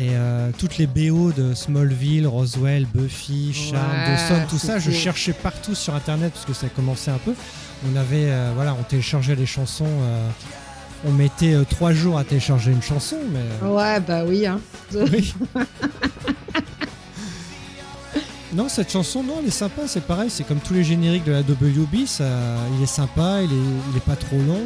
Et 0.00 0.10
euh, 0.12 0.50
toutes 0.56 0.78
les 0.78 0.86
BO 0.86 1.32
de 1.32 1.54
Smallville, 1.54 2.24
Roswell, 2.28 2.86
Buffy, 2.94 3.52
Charm, 3.52 3.84
Ouais, 3.90 4.06
Dawson, 4.06 4.46
tout 4.48 4.56
ça, 4.58 4.78
je 4.78 4.92
cherchais 4.92 5.32
partout 5.32 5.74
sur 5.74 5.92
Internet 5.94 6.32
parce 6.34 6.44
que 6.46 6.52
ça 6.52 6.68
commençait 6.68 7.10
un 7.10 7.18
peu. 7.18 7.32
On 7.92 7.96
avait, 7.96 8.30
euh, 8.30 8.52
voilà, 8.54 8.76
on 8.78 8.84
téléchargeait 8.84 9.34
les 9.34 9.46
chansons. 9.46 9.86
euh, 9.88 10.28
on 11.04 11.10
mettait 11.12 11.56
trois 11.68 11.92
jours 11.92 12.16
à 12.16 12.22
télécharger 12.24 12.70
une 12.70 12.82
chanson, 12.82 13.16
mais 13.32 13.68
Ouais, 13.68 13.98
bah 14.00 14.22
oui. 14.24 14.46
Hein. 14.46 14.60
oui. 14.94 15.34
non, 18.52 18.68
cette 18.68 18.90
chanson, 18.90 19.22
non, 19.22 19.34
elle 19.40 19.46
est 19.48 19.50
sympa, 19.50 19.82
c'est 19.86 20.02
pareil, 20.04 20.30
c'est 20.30 20.44
comme 20.44 20.58
tous 20.60 20.74
les 20.74 20.82
génériques 20.84 21.24
de 21.24 21.32
la 21.32 21.40
WB, 21.40 22.06
ça, 22.06 22.24
il 22.76 22.82
est 22.82 22.86
sympa, 22.86 23.42
il 23.42 23.50
est, 23.52 23.64
il 23.92 23.96
est 23.96 24.04
pas 24.04 24.16
trop 24.16 24.38
long. 24.38 24.62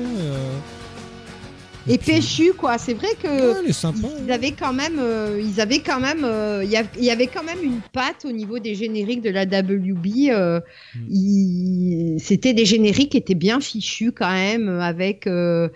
Euh, 1.88 1.92
Et 1.94 1.98
puis- 1.98 2.12
péchu, 2.12 2.52
quoi. 2.52 2.78
C'est 2.78 2.94
vrai 2.94 3.08
que. 3.22 3.28
Ouais, 3.62 3.68
est 3.68 3.72
sympa. 3.72 4.08
Ils 4.24 4.30
avaient 4.32 4.52
quand 4.52 4.72
même, 4.72 4.98
euh, 4.98 5.40
ils 5.42 5.60
avaient 5.60 5.80
quand 5.80 6.00
même, 6.00 6.24
euh, 6.24 6.64
il 6.64 6.70
y, 7.04 7.10
avait 7.10 7.26
quand 7.26 7.42
même 7.44 7.58
une 7.62 7.80
patte 7.92 8.24
au 8.24 8.32
niveau 8.32 8.58
des 8.58 8.74
génériques 8.74 9.22
de 9.22 9.30
la 9.30 9.44
WB. 9.46 10.30
euh, 10.30 10.60
Mm. 10.94 11.00
ils- 11.10 12.16
C'était 12.20 12.52
des 12.54 12.64
génériques 12.64 13.10
qui 13.12 13.16
étaient 13.16 13.34
bien 13.34 13.60
fichus 13.60 14.12
quand 14.12 14.30
même, 14.30 14.68
avec, 14.68 15.26
euh, 15.26 15.68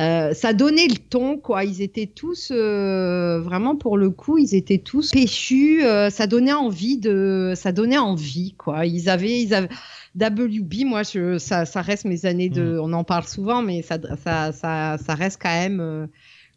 euh, 0.00 0.32
ça 0.34 0.52
donnait 0.52 0.88
le 0.88 0.96
ton 0.96 1.36
quoi. 1.36 1.64
Ils 1.64 1.82
étaient 1.82 2.06
tous 2.12 2.50
euh, 2.50 3.40
vraiment 3.40 3.76
pour 3.76 3.96
le 3.96 4.10
coup, 4.10 4.38
ils 4.38 4.54
étaient 4.54 4.78
tous 4.78 5.10
péchus. 5.12 5.84
euh, 5.84 6.10
ça 6.10 6.26
donnait 6.26 6.52
envie 6.52 6.96
de, 6.98 7.52
ça 7.56 7.72
donnait 7.72 7.98
envie 7.98 8.54
quoi. 8.58 8.86
Ils 8.86 9.08
avaient, 9.08 9.40
ils 9.40 9.54
avaient. 9.54 9.68
WB, 10.14 10.84
moi, 10.84 11.02
je, 11.02 11.38
ça, 11.38 11.64
ça 11.64 11.80
reste 11.82 12.04
mes 12.04 12.26
années 12.26 12.48
de. 12.50 12.78
On 12.78 12.92
en 12.92 13.04
parle 13.04 13.24
souvent, 13.24 13.62
mais 13.62 13.82
ça, 13.82 13.98
ça, 14.22 14.52
ça, 14.52 14.98
ça 14.98 15.14
reste 15.14 15.40
quand 15.40 15.48
même 15.48 15.80
euh, 15.80 16.06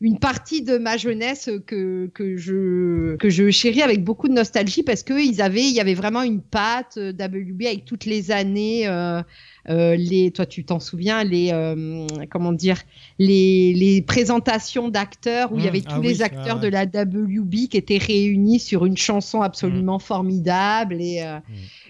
une 0.02 0.20
partie 0.20 0.62
de 0.62 0.78
ma 0.78 0.98
jeunesse 0.98 1.50
que, 1.66 2.08
que, 2.14 2.36
je, 2.36 3.16
que 3.16 3.30
je 3.30 3.50
chéris 3.52 3.82
avec 3.82 4.04
beaucoup 4.04 4.28
de 4.28 4.34
nostalgie 4.34 4.84
parce 4.84 5.04
que 5.04 5.14
ils 5.14 5.42
avaient, 5.42 5.64
il 5.64 5.74
y 5.74 5.80
avait 5.80 5.94
vraiment 5.94 6.22
une 6.24 6.42
patte 6.42 6.98
euh, 6.98 7.12
WB 7.14 7.62
avec 7.66 7.86
toutes 7.86 8.06
les 8.06 8.32
années. 8.32 8.88
euh, 8.88 9.22
euh, 9.69 9.95
les, 9.95 10.31
toi, 10.31 10.45
tu 10.45 10.63
t'en 10.63 10.79
souviens, 10.79 11.24
les, 11.24 11.50
euh, 11.51 12.05
comment 12.29 12.53
dire, 12.53 12.77
les, 13.19 13.74
les 13.74 14.01
présentations 14.01 14.89
d'acteurs 14.89 15.51
où 15.51 15.57
il 15.60 15.63
y 15.63 15.65
Mmh, 15.65 15.69
avait 15.69 15.84
ah 15.88 15.93
tous 15.95 16.00
oui, 16.01 16.07
les 16.07 16.22
ah 16.22 16.25
acteurs 16.25 16.55
ouais. 16.57 16.62
de 16.62 16.67
la 16.67 16.84
WB 16.84 17.67
qui 17.69 17.77
étaient 17.77 17.98
réunis 17.98 18.60
sur 18.60 18.86
une 18.86 18.98
chanson 18.98 19.41
absolument 19.41 20.00
formidable 20.00 21.01
et 21.01 21.22
euh, 21.24 21.39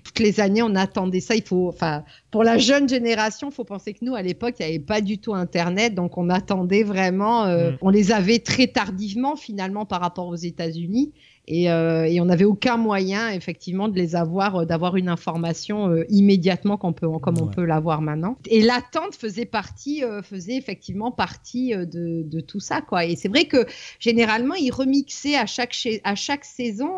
toutes 0.03 0.19
les 0.19 0.39
années 0.39 0.61
on 0.63 0.75
attendait 0.75 1.19
ça. 1.19 1.35
Il 1.35 1.43
faut, 1.43 1.67
enfin, 1.67 2.03
pour 2.31 2.43
la 2.43 2.57
jeune 2.57 2.87
génération, 2.87 3.51
faut 3.51 3.63
penser 3.65 3.93
que 3.93 4.03
nous 4.05 4.15
à 4.15 4.21
l'époque 4.21 4.55
il 4.59 4.65
n'y 4.65 4.69
avait 4.75 4.79
pas 4.79 5.01
du 5.01 5.17
tout 5.17 5.33
Internet, 5.33 5.93
donc 5.95 6.17
on 6.17 6.29
attendait 6.29 6.83
vraiment. 6.83 7.45
euh. 7.45 7.71
On 7.81 7.89
les 7.89 8.11
avait 8.11 8.39
très 8.39 8.67
tardivement 8.67 9.35
finalement 9.35 9.85
par 9.85 10.01
rapport 10.01 10.27
aux 10.27 10.35
États-Unis. 10.35 11.11
Et, 11.47 11.69
euh, 11.69 12.05
et 12.05 12.19
on 12.21 12.25
n'avait 12.25 12.45
aucun 12.45 12.77
moyen 12.77 13.29
effectivement 13.29 13.87
de 13.87 13.95
les 13.95 14.15
avoir, 14.15 14.55
euh, 14.55 14.65
d'avoir 14.65 14.95
une 14.95 15.09
information 15.09 15.89
euh, 15.89 16.03
immédiatement 16.09 16.77
qu'on 16.77 16.93
peut, 16.93 17.07
comme 17.21 17.37
on 17.39 17.47
peut 17.47 17.65
l'avoir 17.65 18.01
maintenant. 18.01 18.37
Et 18.47 18.61
l'attente 18.61 19.15
faisait 19.15 19.45
partie, 19.45 20.03
euh, 20.03 20.21
faisait 20.23 20.55
effectivement 20.55 21.11
partie 21.11 21.75
de, 21.75 22.23
de 22.23 22.39
tout 22.39 22.59
ça 22.59 22.81
quoi. 22.81 23.05
Et 23.05 23.15
c'est 23.15 23.27
vrai 23.29 23.45
que 23.45 23.65
généralement 23.99 24.55
ils 24.55 24.71
remixaient 24.71 25.35
à 25.35 25.45
chaque 25.45 25.73
cha- 25.73 26.01
à 26.03 26.15
chaque 26.15 26.45
saison, 26.45 26.89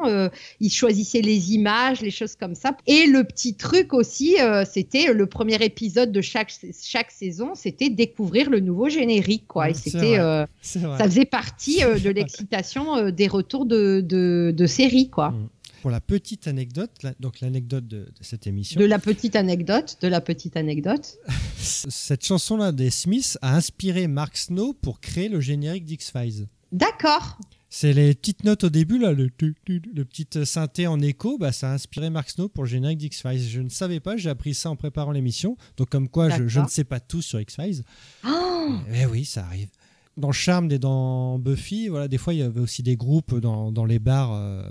ils 0.60 0.70
choisissaient 0.72 1.22
les 1.22 1.54
images, 1.54 2.02
les 2.02 2.12
choses 2.12 2.36
comme 2.36 2.56
ça. 2.56 2.76
Et 2.88 3.06
le 3.08 3.24
petit 3.24 3.56
truc 3.56 3.94
aussi, 3.94 4.38
c'était 4.66 5.14
le 5.14 5.26
premier 5.26 5.56
épisode 5.64 6.12
de 6.12 6.22
chaque 6.22 6.54
chaque 6.82 7.12
saison, 7.12 7.52
c'était 7.56 7.90
découvrir 7.90 8.50
le 8.50 8.60
nouveau 8.60 8.88
générique 8.90 9.46
quoi. 9.48 9.70
Et 9.70 9.74
c'était 9.74 10.18
ça 10.62 11.04
faisait 11.06 11.26
partie 11.26 11.80
de 11.82 12.10
l'excitation 12.10 13.10
des 13.10 13.28
retours 13.28 13.66
de, 13.66 14.02
de, 14.02 14.37
de 14.52 14.66
séries, 14.68 15.10
quoi. 15.10 15.32
Mm. 15.32 15.50
Pour 15.82 15.92
la 15.92 16.02
petite 16.02 16.48
anecdote, 16.48 16.90
la- 17.04 17.14
donc 17.20 17.40
l'anecdote 17.40 17.88
de, 17.88 17.98
de 18.00 18.12
cette 18.22 18.48
émission, 18.48 18.80
De 18.80 18.86
la 18.86 18.98
petite 19.00 19.36
anecdote, 19.36 19.98
de 20.02 20.08
la 20.08 20.22
petite 20.22 20.58
anecdote. 20.58 21.18
cette 21.58 22.26
chanson-là 22.26 22.72
des 22.72 22.90
Smiths 22.90 23.38
a 23.42 23.56
inspiré 23.56 24.08
Mark 24.08 24.38
Snow 24.38 24.74
pour 24.74 25.00
créer 25.00 25.30
le 25.30 25.40
générique 25.40 25.86
d'X-Files. 25.86 26.48
D'accord. 26.72 27.38
C'est 27.70 27.94
les 27.94 28.14
petites 28.16 28.44
notes 28.44 28.64
au 28.64 28.70
début, 28.70 28.98
là, 28.98 29.12
le, 29.12 29.30
tu- 29.30 29.56
tu- 29.66 29.82
le 29.94 30.04
petit 30.06 30.26
synthé 30.46 30.88
en 30.88 31.00
écho, 31.02 31.38
bah, 31.38 31.52
ça 31.52 31.70
a 31.72 31.74
inspiré 31.74 32.10
Mark 32.10 32.30
Snow 32.30 32.50
pour 32.50 32.64
le 32.64 32.70
générique 32.70 32.98
d'X-Files. 32.98 33.48
Je 33.48 33.62
ne 33.62 33.70
savais 33.70 34.00
pas, 34.00 34.18
j'ai 34.18 34.30
appris 34.30 34.54
ça 34.54 34.70
en 34.70 34.76
préparant 34.76 35.12
l'émission. 35.12 35.58
Donc, 35.78 35.90
comme 35.90 36.10
quoi, 36.10 36.30
je, 36.30 36.48
je 36.48 36.60
ne 36.60 36.68
sais 36.68 36.86
pas 36.86 37.00
tout 37.00 37.22
sur 37.22 37.40
X-Files. 37.40 37.84
Oh, 38.26 38.70
Eh 38.94 39.06
oui, 39.06 39.26
ça 39.26 39.46
arrive. 39.46 39.70
Dans 40.18 40.32
Charmed 40.32 40.72
et 40.74 40.80
dans 40.80 41.40
Buffy, 41.40 41.88
voilà, 41.88 42.08
des 42.08 42.18
fois, 42.18 42.34
il 42.34 42.40
y 42.40 42.44
avait 42.44 42.60
aussi 42.60 42.84
des 42.84 42.98
groupes 42.98 43.40
dans, 43.40 43.72
dans 43.72 43.86
les 43.86 44.00
bars 44.00 44.34
euh, 44.34 44.64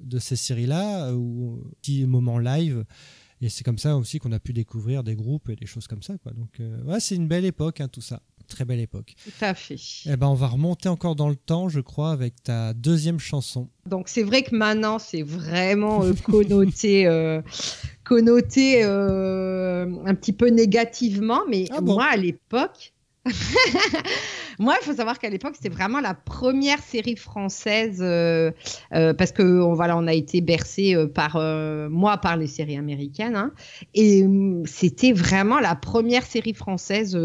de 0.00 0.18
ces 0.18 0.36
séries-là, 0.36 1.06
euh, 1.06 1.14
ou 1.14 1.62
petits 1.80 2.06
moments 2.06 2.38
live. 2.38 2.84
Et 3.40 3.48
c'est 3.48 3.64
comme 3.64 3.78
ça 3.78 3.96
aussi 3.96 4.20
qu'on 4.20 4.30
a 4.30 4.38
pu 4.38 4.52
découvrir 4.52 5.02
des 5.02 5.16
groupes 5.16 5.48
et 5.48 5.56
des 5.56 5.66
choses 5.66 5.88
comme 5.88 6.02
ça. 6.02 6.16
Quoi. 6.18 6.32
Donc, 6.32 6.60
euh, 6.60 6.80
ouais, 6.84 7.00
c'est 7.00 7.16
une 7.16 7.26
belle 7.26 7.44
époque, 7.44 7.80
hein, 7.80 7.88
tout 7.88 8.00
ça. 8.00 8.22
Très 8.48 8.64
belle 8.64 8.80
époque. 8.80 9.14
tout 9.24 9.44
à 9.44 9.54
fait. 9.54 9.76
Eh 10.06 10.16
ben, 10.16 10.26
on 10.26 10.34
va 10.34 10.48
remonter 10.48 10.88
encore 10.88 11.16
dans 11.16 11.28
le 11.28 11.36
temps, 11.36 11.68
je 11.68 11.80
crois, 11.80 12.12
avec 12.12 12.42
ta 12.42 12.74
deuxième 12.74 13.18
chanson. 13.18 13.68
Donc 13.86 14.08
c'est 14.08 14.22
vrai 14.24 14.42
que 14.42 14.54
maintenant 14.54 14.98
c'est 14.98 15.22
vraiment 15.22 16.04
euh, 16.04 16.12
connoté, 16.24 17.06
euh, 17.06 17.40
connoté 18.04 18.82
un 18.82 20.14
petit 20.14 20.32
peu 20.32 20.48
négativement, 20.48 21.40
mais 21.48 21.66
Ah 21.70 21.80
bon 21.80 21.94
moi 21.94 22.06
à 22.10 22.16
l'époque, 22.16 22.92
moi 24.58 24.74
il 24.80 24.84
faut 24.84 24.94
savoir 24.94 25.18
qu'à 25.18 25.30
l'époque 25.30 25.54
c'était 25.54 25.68
vraiment 25.68 26.00
la 26.00 26.14
première 26.14 26.82
série 26.82 27.14
française 27.14 27.98
euh, 28.00 28.50
euh, 28.94 29.14
parce 29.14 29.30
que 29.30 29.42
on, 29.42 29.74
voilà 29.74 29.96
on 29.96 30.08
a 30.08 30.12
été 30.12 30.40
bercé 30.40 30.94
euh, 30.94 31.06
par 31.06 31.36
moi 31.88 32.18
par 32.18 32.36
les 32.36 32.48
séries 32.48 32.76
américaines 32.76 33.36
hein, 33.36 33.52
et 33.94 34.24
hum, 34.24 34.64
c'était 34.66 35.12
vraiment 35.12 35.60
la 35.60 35.76
première 35.76 36.24
série 36.24 36.54
française 36.54 37.16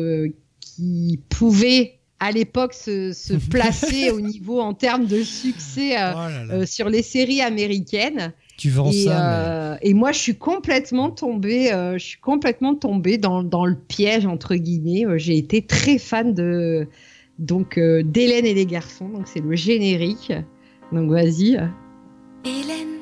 qui 0.59 1.19
pouvait 1.29 1.99
à 2.19 2.31
l'époque 2.31 2.73
se, 2.73 3.11
se 3.11 3.33
placer 3.49 4.11
au 4.11 4.21
niveau 4.21 4.59
en 4.59 4.75
termes 4.75 5.07
de 5.07 5.23
succès 5.23 5.95
Oh 5.95 6.15
là 6.15 6.45
là. 6.45 6.65
sur 6.65 6.89
les 6.89 7.01
séries 7.01 7.41
américaines. 7.41 8.33
Tu 8.57 8.69
vends 8.69 8.89
Et, 8.89 9.03
ça, 9.03 9.39
euh, 9.73 9.77
et 9.81 9.93
moi, 9.93 10.11
je 10.11 10.19
suis 10.19 10.35
complètement 10.35 11.11
tombée, 11.11 11.71
euh, 11.71 11.93
je 11.97 12.03
suis 12.03 12.19
complètement 12.19 12.75
tombée 12.75 13.17
dans, 13.17 13.43
dans 13.43 13.65
le 13.65 13.75
piège 13.75 14.25
entre 14.25 14.55
guillemets. 14.55 15.05
Euh, 15.05 15.17
J'ai 15.17 15.37
été 15.37 15.61
très 15.65 15.97
fan 15.99 16.33
de 16.33 16.87
donc 17.39 17.77
euh, 17.77 18.01
d'Hélène 18.03 18.45
et 18.45 18.53
les 18.55 18.65
garçons. 18.65 19.09
Donc 19.09 19.27
c'est 19.27 19.41
le 19.41 19.55
générique. 19.55 20.33
Donc 20.91 21.11
vas-y. 21.11 21.51
Hélène, 22.45 22.97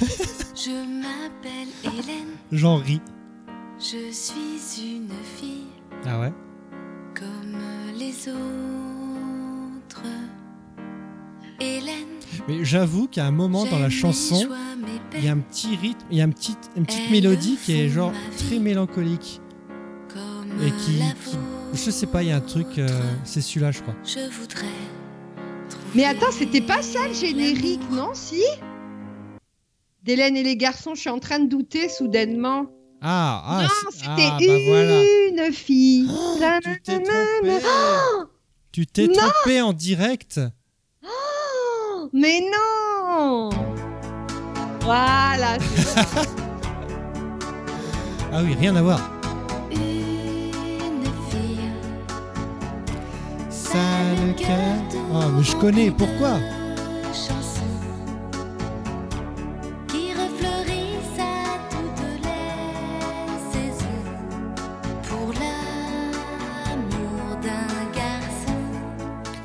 je 0.00 0.70
m'appelle 1.00 1.68
Hélène, 1.84 2.34
j'en 2.50 2.76
ris. 2.76 3.00
je 3.78 4.10
suis 4.10 4.96
une 4.96 5.08
fille 5.36 5.66
Ah 6.06 6.20
ouais? 6.20 6.32
Comme 7.14 7.58
les 7.98 8.28
autres. 8.28 10.02
Hélène, 11.60 12.13
Mais 12.48 12.64
j'avoue 12.64 13.08
qu'à 13.08 13.26
un 13.26 13.30
moment 13.30 13.64
dans 13.64 13.78
la 13.78 13.90
chanson, 13.90 14.48
il 15.16 15.24
y 15.24 15.28
a 15.28 15.32
un 15.32 15.38
petit 15.38 15.76
rythme, 15.76 16.06
il 16.10 16.18
y 16.18 16.20
a 16.20 16.24
un 16.24 16.30
petit, 16.30 16.56
une 16.76 16.84
petite 16.84 17.10
mélodie 17.10 17.56
qui 17.62 17.72
est 17.72 17.88
genre 17.88 18.12
très 18.38 18.58
mélancolique. 18.58 19.40
Et 20.62 20.70
qui, 20.70 21.02
je 21.72 21.90
sais 21.90 22.06
pas, 22.06 22.22
il 22.22 22.28
y 22.28 22.32
a 22.32 22.36
un 22.36 22.40
truc, 22.40 22.78
euh, 22.78 22.86
c'est 23.24 23.40
celui-là, 23.40 23.72
je 23.72 23.80
crois. 23.82 23.94
Je 24.04 24.30
voudrais. 24.30 24.66
Mais 25.94 26.04
attends, 26.04 26.30
c'était 26.30 26.60
pas 26.60 26.80
ça 26.80 27.08
le 27.08 27.14
générique, 27.14 27.90
non 27.90 28.10
Si? 28.14 28.42
D'Hélène 30.04 30.36
et 30.36 30.42
les 30.42 30.56
garçons, 30.56 30.94
je 30.94 31.00
suis 31.00 31.10
en 31.10 31.18
train 31.18 31.40
de 31.40 31.48
douter 31.48 31.88
soudainement. 31.88 32.66
Ah, 33.00 33.42
ah, 33.46 33.62
non, 33.62 33.90
c'était 33.90 34.08
ah, 34.08 34.38
bah 34.38 34.58
voilà. 34.66 35.02
une 35.28 35.52
fille. 35.52 36.08
Oh, 36.10 36.38
tu 36.62 36.80
t'es 36.82 37.02
trompé. 37.02 37.66
Tu 38.72 38.86
t'es 38.86 39.08
trompé 39.08 39.60
en 39.60 39.72
direct. 39.72 40.40
Mais 42.14 42.40
non 42.40 43.50
Voilà. 44.82 45.58
Ah 48.36 48.40
oui, 48.42 48.52
rien 48.58 48.74
à 48.74 48.82
voir. 48.82 48.98
Une 49.70 51.04
fille, 51.30 51.70
Ça 53.48 53.78
le 54.26 54.32
cœur. 54.32 54.74
Oh, 55.12 55.28
mais 55.36 55.42
je 55.44 55.54
connais, 55.54 55.88
pourquoi? 55.92 56.40
Chanson 57.12 57.62
qui 59.86 60.12
refleurissent 60.12 61.20
à 61.20 61.58
toutes 61.70 62.24
les 62.24 63.38
saisons 63.52 64.02
pour 65.04 65.32
l'amour 65.34 67.36
d'un 67.40 67.84
garçon. 67.94 68.58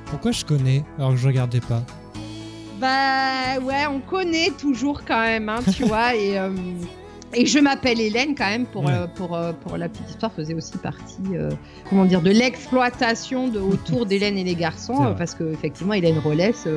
Pourquoi 0.08 0.32
je 0.32 0.44
connais? 0.46 0.84
Alors 0.98 1.12
que 1.12 1.18
je 1.18 1.28
regardais 1.28 1.62
pas 1.62 1.84
bah 2.80 3.60
ouais, 3.62 3.86
on 3.90 4.00
connaît 4.00 4.52
toujours 4.58 5.02
quand 5.06 5.22
même, 5.22 5.50
hein, 5.50 5.60
tu 5.76 5.84
vois. 5.84 6.16
Et, 6.16 6.38
euh, 6.40 6.50
et 7.34 7.46
je 7.46 7.60
m'appelle 7.60 8.00
Hélène 8.00 8.36
quand 8.36 8.48
même 8.48 8.66
pour, 8.66 8.86
Ouais. 8.86 8.94
euh, 8.94 9.08
pour, 9.08 9.36
euh, 9.36 9.52
pour 9.54 9.78
la 9.78 9.90
petite 9.90 10.10
histoire, 10.10 10.32
faisait 10.32 10.54
aussi 10.54 10.78
partie, 10.78 11.18
comment 11.90 12.06
dire, 12.06 12.22
de 12.22 12.32
l'exploitation 12.32 13.48
de, 13.50 13.60
autour 13.60 14.06
d'Hélène 14.08 14.38
et 14.38 14.44
les 14.44 14.56
garçons, 14.56 15.14
parce 15.18 15.36
que 15.36 15.52
effectivement, 15.52 15.94
Hélène 15.94 16.20
Rollès 16.20 16.68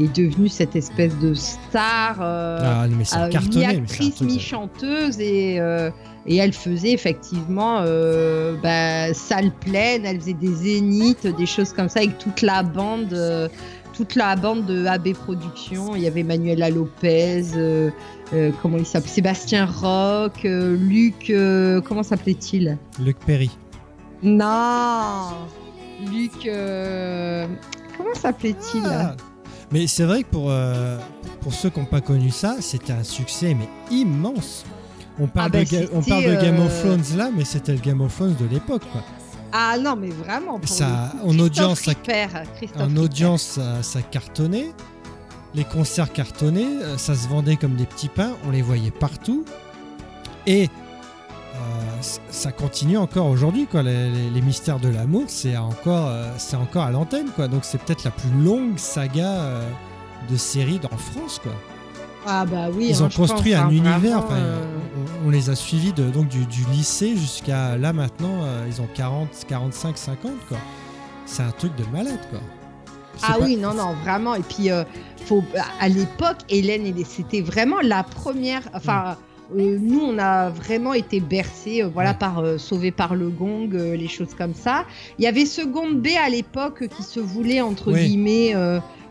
est 0.00 0.16
devenue 0.16 0.48
cette 0.48 0.76
espèce 0.76 1.18
de 1.18 1.34
star. 1.34 2.16
Ah, 2.20 2.86
mi-actrice, 2.88 4.20
mi-chanteuse 4.20 5.18
et, 5.20 5.60
et 6.26 6.36
elle 6.36 6.52
faisait 6.52 6.92
effectivement 6.92 7.78
euh, 7.80 8.54
bah, 8.62 9.12
salle 9.14 9.50
pleine, 9.52 10.04
elle 10.04 10.20
faisait 10.20 10.34
des 10.34 10.52
zéniths, 10.52 11.26
des 11.26 11.46
choses 11.46 11.72
comme 11.72 11.88
ça 11.88 12.00
avec 12.00 12.18
toute 12.18 12.42
la 12.42 12.62
bande, 12.62 13.12
euh, 13.12 13.48
toute 14.00 14.14
la 14.16 14.34
bande 14.34 14.64
de 14.64 14.86
AB 14.86 15.12
Productions. 15.12 15.94
Il 15.94 16.00
y 16.00 16.06
avait 16.06 16.22
Manuela 16.22 16.70
Lopez, 16.70 17.44
euh, 17.54 17.90
euh, 18.32 18.50
comment 18.62 18.78
il 18.78 18.86
s'appelle, 18.86 19.10
Sébastien 19.10 19.66
Roch, 19.66 20.42
euh, 20.46 20.74
Luc, 20.74 21.30
comment 21.86 22.02
s'appelait-il? 22.02 22.78
Luc 22.98 23.18
Perry. 23.26 23.50
Non, 24.22 25.32
Luc, 26.10 26.32
comment 27.96 28.14
s'appelait-il? 28.14 28.82
Ah. 28.86 29.16
Mais 29.70 29.86
c'est 29.86 30.04
vrai 30.04 30.22
que 30.22 30.28
pour, 30.28 30.50
pour 31.42 31.52
ceux 31.52 31.68
qui 31.68 31.78
n'ont 31.78 31.84
pas 31.86 32.00
connu 32.00 32.30
ça, 32.30 32.56
c'était 32.60 32.92
un 32.94 33.04
succès 33.04 33.54
mais 33.54 33.68
immense. 33.94 34.64
On 35.18 35.26
parle, 35.26 35.50
Ah 35.52 35.58
bah, 35.58 35.64
de, 35.64 35.70
Ga- 35.70 35.88
on 35.92 36.00
parle 36.02 36.24
de 36.24 36.34
Game 36.40 36.58
of 36.58 36.80
Thrones 36.82 37.18
là, 37.18 37.30
mais 37.36 37.44
c'était 37.44 37.72
le 37.72 37.78
Game 37.78 38.00
of 38.00 38.14
Thrones 38.16 38.34
de 38.40 38.46
l'époque. 38.46 38.82
quoi. 38.92 39.02
Ah 39.52 39.76
non, 39.78 39.96
mais 39.96 40.10
vraiment. 40.10 40.58
Pour 40.60 40.68
Ça, 40.68 41.12
en 41.24 41.38
audience, 41.38 41.80
ça- 41.80 41.90
Ripper, 41.90 42.26
Christophe 42.56 42.82
En 42.82 42.86
Ripper. 42.86 43.00
audience, 43.00 43.42
ça, 43.42 43.82
ça 43.82 44.02
cartonnait. 44.02 44.72
Les 45.54 45.64
concerts 45.64 46.12
cartonnaient. 46.12 46.82
euh, 46.82 46.96
Ça 46.98 47.14
se 47.14 47.26
vendait 47.28 47.56
comme 47.56 47.74
des 47.74 47.86
petits 47.86 48.08
pains. 48.08 48.32
On 48.46 48.50
les 48.50 48.62
voyait 48.62 48.92
partout. 48.92 49.44
Et 50.46 50.64
euh, 51.54 51.58
ça 52.30 52.52
continue 52.52 52.96
encore 52.96 53.26
aujourd'hui. 53.26 53.66
quoi. 53.66 53.82
Les, 53.82 54.10
les- 54.10 54.30
les 54.30 54.40
mystères 54.42 54.78
de 54.78 54.88
l'amour, 54.88 55.24
c'est 55.26 55.56
encore, 55.56 56.06
euh, 56.08 56.30
c'est 56.38 56.56
encore 56.56 56.84
à 56.84 56.90
l'antenne. 56.92 57.30
quoi. 57.34 57.48
Donc 57.48 57.64
c'est 57.64 57.78
peut-être 57.82 58.04
la 58.04 58.12
plus 58.12 58.30
longue 58.30 58.78
saga 58.78 59.26
euh, 59.26 59.68
de 60.30 60.36
série 60.36 60.80
en 60.92 60.96
France. 60.96 61.40
quoi. 61.42 61.52
Ah 62.26 62.44
bah 62.44 62.68
oui. 62.72 62.88
Ils 62.90 62.96
hein, 63.02 63.06
ont 63.06 63.08
pense, 63.08 63.16
construit 63.32 63.54
hein, 63.54 63.66
un 63.66 63.70
univers. 63.70 63.98
vraiment, 63.98 64.18
enfin, 64.18 64.34
euh, 64.36 64.64
on, 65.24 65.28
on 65.28 65.30
les 65.30 65.50
a 65.50 65.54
suivis 65.56 65.92
de, 65.92 66.10
donc 66.10 66.28
du, 66.28 66.44
du 66.46 66.64
lycée 66.70 67.16
jusqu'à 67.16 67.76
là 67.76 67.92
maintenant. 67.92 68.44
euh, 68.44 68.66
ils 68.68 68.80
ont 68.80 68.88
40, 68.94 69.28
45, 69.48 69.96
50. 69.98 70.32
quoi. 70.48 70.58
C'est 71.26 71.42
un 71.42 71.50
truc 71.52 71.74
de 71.76 71.84
malade. 71.92 72.20
quoi. 72.30 72.40
Ah 73.22 73.34
pas- 73.38 73.44
oui, 73.44 73.56
non, 73.56 73.74
non, 73.74 73.94
vraiment. 74.04 74.34
Et 74.34 74.42
puis, 74.42 74.70
euh, 74.70 74.84
faut, 75.26 75.42
à 75.80 75.88
l'époque, 75.88 76.38
Hélène, 76.48 76.92
c'était 77.04 77.40
vraiment 77.42 77.80
la 77.82 78.02
première. 78.02 78.62
Enfin, 78.74 79.16
euh, 79.56 79.78
nous, 79.80 80.00
on 80.00 80.18
a 80.18 80.48
vraiment 80.48 80.94
été 80.94 81.20
bercés, 81.20 81.82
euh, 81.82 81.88
voilà, 81.92 82.14
par 82.14 82.42
Sauvé 82.58 82.90
par 82.92 83.14
le 83.14 83.28
Gong, 83.28 83.68
les 83.72 84.08
choses 84.08 84.34
comme 84.36 84.54
ça. 84.54 84.84
Il 85.18 85.24
y 85.24 85.28
avait 85.28 85.44
Seconde 85.44 86.00
B 86.00 86.08
à 86.24 86.28
l'époque 86.30 86.88
qui 86.88 87.02
se 87.02 87.20
voulait 87.20 87.60
entre 87.60 87.92
Oui. 87.92 88.06
guillemets 88.06 88.52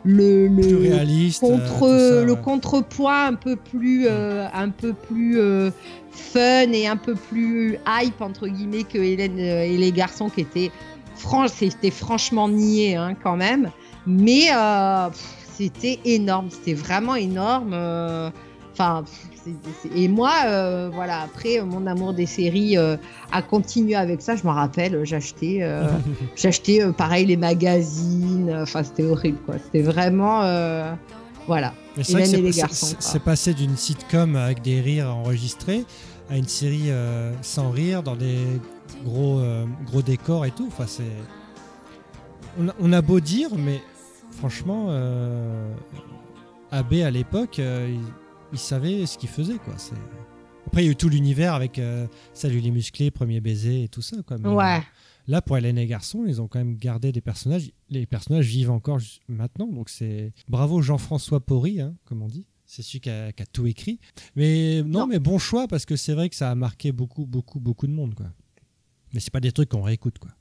le, 0.06 0.48
le 0.48 0.62
plus 0.62 0.76
réaliste. 0.78 1.44
euh, 1.44 1.48
contre 1.48 1.80
ça, 1.88 2.24
le 2.24 2.32
ouais. 2.34 2.42
contrepoids 2.42 3.26
un 3.26 3.34
peu 3.34 3.56
plus 3.56 4.06
euh, 4.08 4.48
un 4.54 4.70
peu 4.70 4.94
plus 4.94 5.40
euh, 5.40 5.72
fun 6.12 6.72
et 6.72 6.88
un 6.88 6.98
peu 6.98 7.16
plus 7.16 7.78
hype 7.88 8.22
entre 8.22 8.48
guillemets 8.48 8.84
que 8.84 8.98
Hélène 8.98 9.40
euh, 9.40 9.64
et 9.64 9.78
les 9.78 9.92
garçons 9.92 10.30
qui 10.30 10.42
étaient 10.42 10.72
franchement 11.16 11.68
c'était 11.70 11.92
franchement 11.92 12.48
niais 12.50 12.96
hein, 12.96 13.14
quand 13.22 13.36
même 13.36 13.72
mais 14.08 14.46
euh, 14.56 15.10
c'était 15.58 16.00
énorme 16.06 16.48
c'était 16.50 16.74
vraiment 16.74 17.16
énorme 17.16 17.74
et 19.96 20.08
moi 20.08 20.34
euh, 20.46 20.90
voilà 20.94 21.22
après 21.22 21.60
euh, 21.60 21.66
mon 21.66 21.88
amour 21.88 22.14
des 22.14 22.26
séries 22.26 22.78
euh, 22.78 22.98
a 23.32 23.42
continué 23.42 23.96
avec 23.96 24.22
ça 24.22 24.36
je 24.36 24.44
me 24.46 24.52
rappelle 24.52 25.04
j'achetais 25.06 25.60
J'achetais 26.36 26.92
pareil 26.94 27.26
les 27.26 27.38
magazines, 27.38 28.60
enfin 28.62 28.84
c'était 28.84 29.04
horrible 29.04 29.40
quoi. 29.46 29.56
C'était 29.64 29.82
vraiment 29.82 30.42
voilà. 31.48 31.74
C'est 32.02 33.24
passé 33.24 33.54
d'une 33.54 33.76
sitcom 33.76 34.36
avec 34.36 34.62
des 34.62 34.80
rires 34.80 35.10
enregistrés 35.10 35.86
à 36.30 36.38
une 36.38 36.48
série 36.48 36.90
sans 37.42 37.72
rire 37.72 38.04
dans 38.04 38.16
des 38.16 38.40
gros, 39.04 39.42
gros 39.86 40.02
décors 40.02 40.46
et 40.46 40.52
tout. 40.52 40.68
Enfin, 40.68 40.86
c'est... 40.88 41.04
On, 42.60 42.70
a, 42.70 42.74
on 42.80 42.94
a 42.94 43.02
beau 43.02 43.20
dire, 43.20 43.50
mais 43.58 43.82
franchement, 44.40 44.88
euh, 44.90 45.74
AB 46.72 46.94
à 47.06 47.12
l'époque, 47.12 47.60
euh, 47.60 47.94
il, 48.54 48.60
savait 48.60 49.06
ce 49.06 49.18
qu'il 49.18 49.30
faisait. 49.30 49.58
Quoi. 49.58 49.74
C'est... 49.78 49.96
Après, 50.68 50.84
il 50.84 50.86
y 50.86 50.90
a 50.90 50.92
eu 50.92 50.96
tout 50.96 51.10
l'univers 51.10 51.54
avec 51.54 51.80
euh, 51.80 52.08
Salut 52.34 52.60
les 52.60 52.72
musclés, 52.72 53.12
Premier 53.12 53.42
baiser 53.42 53.84
et 53.84 53.88
tout 53.88 54.02
ça. 54.02 54.18
Quoi. 54.24 54.38
Mais, 54.38 54.50
Ouais. 54.50 54.78
euh, 54.78 54.82
Là, 55.28 55.42
pour 55.44 55.58
Hélène 55.58 55.78
et 55.78 55.86
Garçon, 55.86 56.24
ils 56.28 56.42
ont 56.42 56.48
quand 56.48 56.58
même 56.60 56.76
gardé 56.76 57.12
des 57.12 57.22
personnages. 57.22 57.72
Les 57.90 58.08
personnages 58.08 58.48
vivent 58.48 58.72
encore 58.72 58.98
maintenant, 59.28 59.68
donc 59.68 59.90
c'est 59.90 60.34
bravo 60.48 60.82
Jean-François 60.82 61.40
Porry, 61.40 61.82
hein, 61.82 61.94
comme 62.06 62.24
on 62.24 62.28
dit. 62.28 62.46
C'est 62.66 62.82
celui 62.82 63.00
qui 63.00 63.10
a, 63.12 63.32
qui 63.32 63.44
a 63.44 63.46
tout 63.46 63.68
écrit. 63.68 64.00
Mais 64.36 64.82
non, 64.84 65.02
Non. 65.02 65.08
mais 65.08 65.20
bon 65.20 65.38
choix 65.38 65.68
parce 65.68 65.86
que 65.86 65.96
c'est 65.96 66.14
vrai 66.14 66.30
que 66.30 66.36
ça 66.36 66.50
a 66.50 66.56
marqué 66.56 66.92
beaucoup, 66.92 67.26
beaucoup, 67.28 67.60
beaucoup 67.60 67.86
de 67.86 67.92
monde, 67.92 68.16
quoi. 68.16 68.28
Mais 69.14 69.20
c'est 69.20 69.32
pas 69.32 69.40
des 69.40 69.52
trucs 69.52 69.70
qu'on 69.70 69.82
réécoute, 69.84 70.18
quoi. 70.20 70.32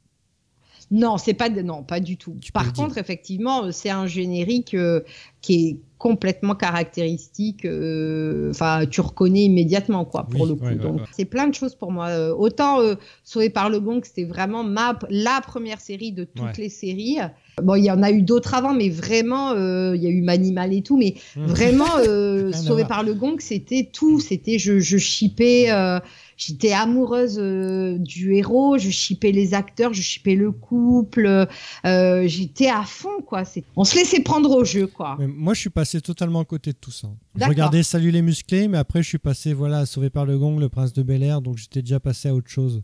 Non, 0.90 1.18
c'est 1.18 1.35
pas 1.35 1.48
de- 1.51 1.61
non, 1.62 1.83
pas 1.83 2.01
du 2.01 2.16
tout. 2.16 2.37
Tu 2.40 2.51
Par 2.53 2.64
dire. 2.64 2.72
contre, 2.72 2.96
effectivement, 2.98 3.70
c'est 3.72 3.90
un 3.90 4.07
générique 4.07 4.72
euh, 4.74 5.01
qui 5.42 5.55
est 5.68 5.77
complètement 5.98 6.55
caractéristique. 6.55 7.64
euh, 7.64 8.51
Enfin, 8.51 8.87
tu 8.87 9.01
reconnais 9.01 9.44
immédiatement 9.44 10.05
quoi 10.05 10.24
pour 10.24 10.42
Oui, 10.42 10.48
le 10.48 10.55
coup. 10.55 10.64
ouais, 10.64 10.77
Donc, 10.77 11.01
ouais. 11.01 11.07
c'est 11.14 11.24
plein 11.24 11.46
de 11.48 11.55
choses 11.55 11.74
pour 11.74 11.92
moi. 11.92 12.07
Euh, 12.09 12.35
autant 12.35 12.81
euh, 12.81 12.94
Sauvé 13.24 13.51
par 13.51 13.68
le 13.68 13.81
Gong, 13.81 14.01
c'était 14.05 14.24
vraiment 14.24 14.64
ma 14.64 14.98
la 15.11 15.40
première 15.46 15.81
série 15.81 16.12
de 16.12 16.24
toutes 16.24 16.57
les 16.57 16.68
séries. 16.70 17.18
Bon, 17.62 17.74
il 17.74 17.85
y 17.85 17.90
en 17.90 18.03
a 18.03 18.11
eu 18.11 18.22
d'autres 18.22 18.55
avant, 18.55 18.72
mais 18.72 18.88
vraiment, 18.88 19.51
euh, 19.51 19.94
il 19.96 20.03
y 20.03 20.07
a 20.07 20.11
eu 20.11 20.22
Manimal 20.22 20.72
et 20.72 20.83
tout, 20.83 20.96
mais 20.96 21.14
Vraiment, 21.37 21.85
euh, 21.98 22.46
Rien 22.51 22.59
à 22.59 22.62
Sauvé 22.62 22.85
par 22.85 23.03
le 23.03 23.14
Gong, 23.14 23.37
c'était 23.40 23.88
tout. 23.92 24.20
C'était 24.20 24.59
je, 24.59 24.79
je 24.79 24.96
chippais, 24.96 25.66
euh, 25.70 25.98
j'étais 26.38 26.72
amoureuse 26.72 27.38
euh, 27.38 27.98
du 27.98 28.35
héros, 28.35 28.79
je 28.79 28.88
chippais 28.88 29.33
les 29.33 29.53
acteurs, 29.53 29.92
je 29.92 30.01
chippais 30.01 30.37
le 30.37 30.53
couple, 30.53 31.46
euh, 31.85 32.27
j'étais 32.27 32.68
à 32.68 32.85
fond 32.85 33.20
quoi. 33.27 33.42
On 33.77 33.85
se 33.85 33.96
laissait 33.96 34.20
prendre 34.20 34.51
au 34.51 34.64
jeu 34.64 34.87
quoi. 34.87 35.16
Mais 35.18 35.27
moi, 35.27 35.53
je 35.53 35.61
suis 35.61 35.70
passé 35.70 36.01
totalement 36.01 36.40
à 36.40 36.44
côté 36.44 36.72
de 36.72 36.79
tout 36.81 36.92
ça. 36.92 37.09
Je 37.35 37.44
regardais 37.44 37.83
Salut 37.83 38.11
les 38.11 38.22
musclés, 38.22 38.68
mais 38.68 38.79
après, 38.79 39.03
je 39.03 39.09
suis 39.09 39.18
passé 39.18 39.53
voilà, 39.53 39.79
à 39.79 39.87
Sauvé 39.87 40.09
par 40.09 40.24
le 40.24 40.38
Gong, 40.38 40.59
Le 40.59 40.68
Prince 40.68 40.92
de 40.92 41.03
Bel 41.03 41.22
Air, 41.22 41.42
donc 41.42 41.59
j'étais 41.59 41.83
déjà 41.83 42.01
passé 42.01 42.29
à 42.29 42.35
autre 42.35 42.48
chose. 42.48 42.83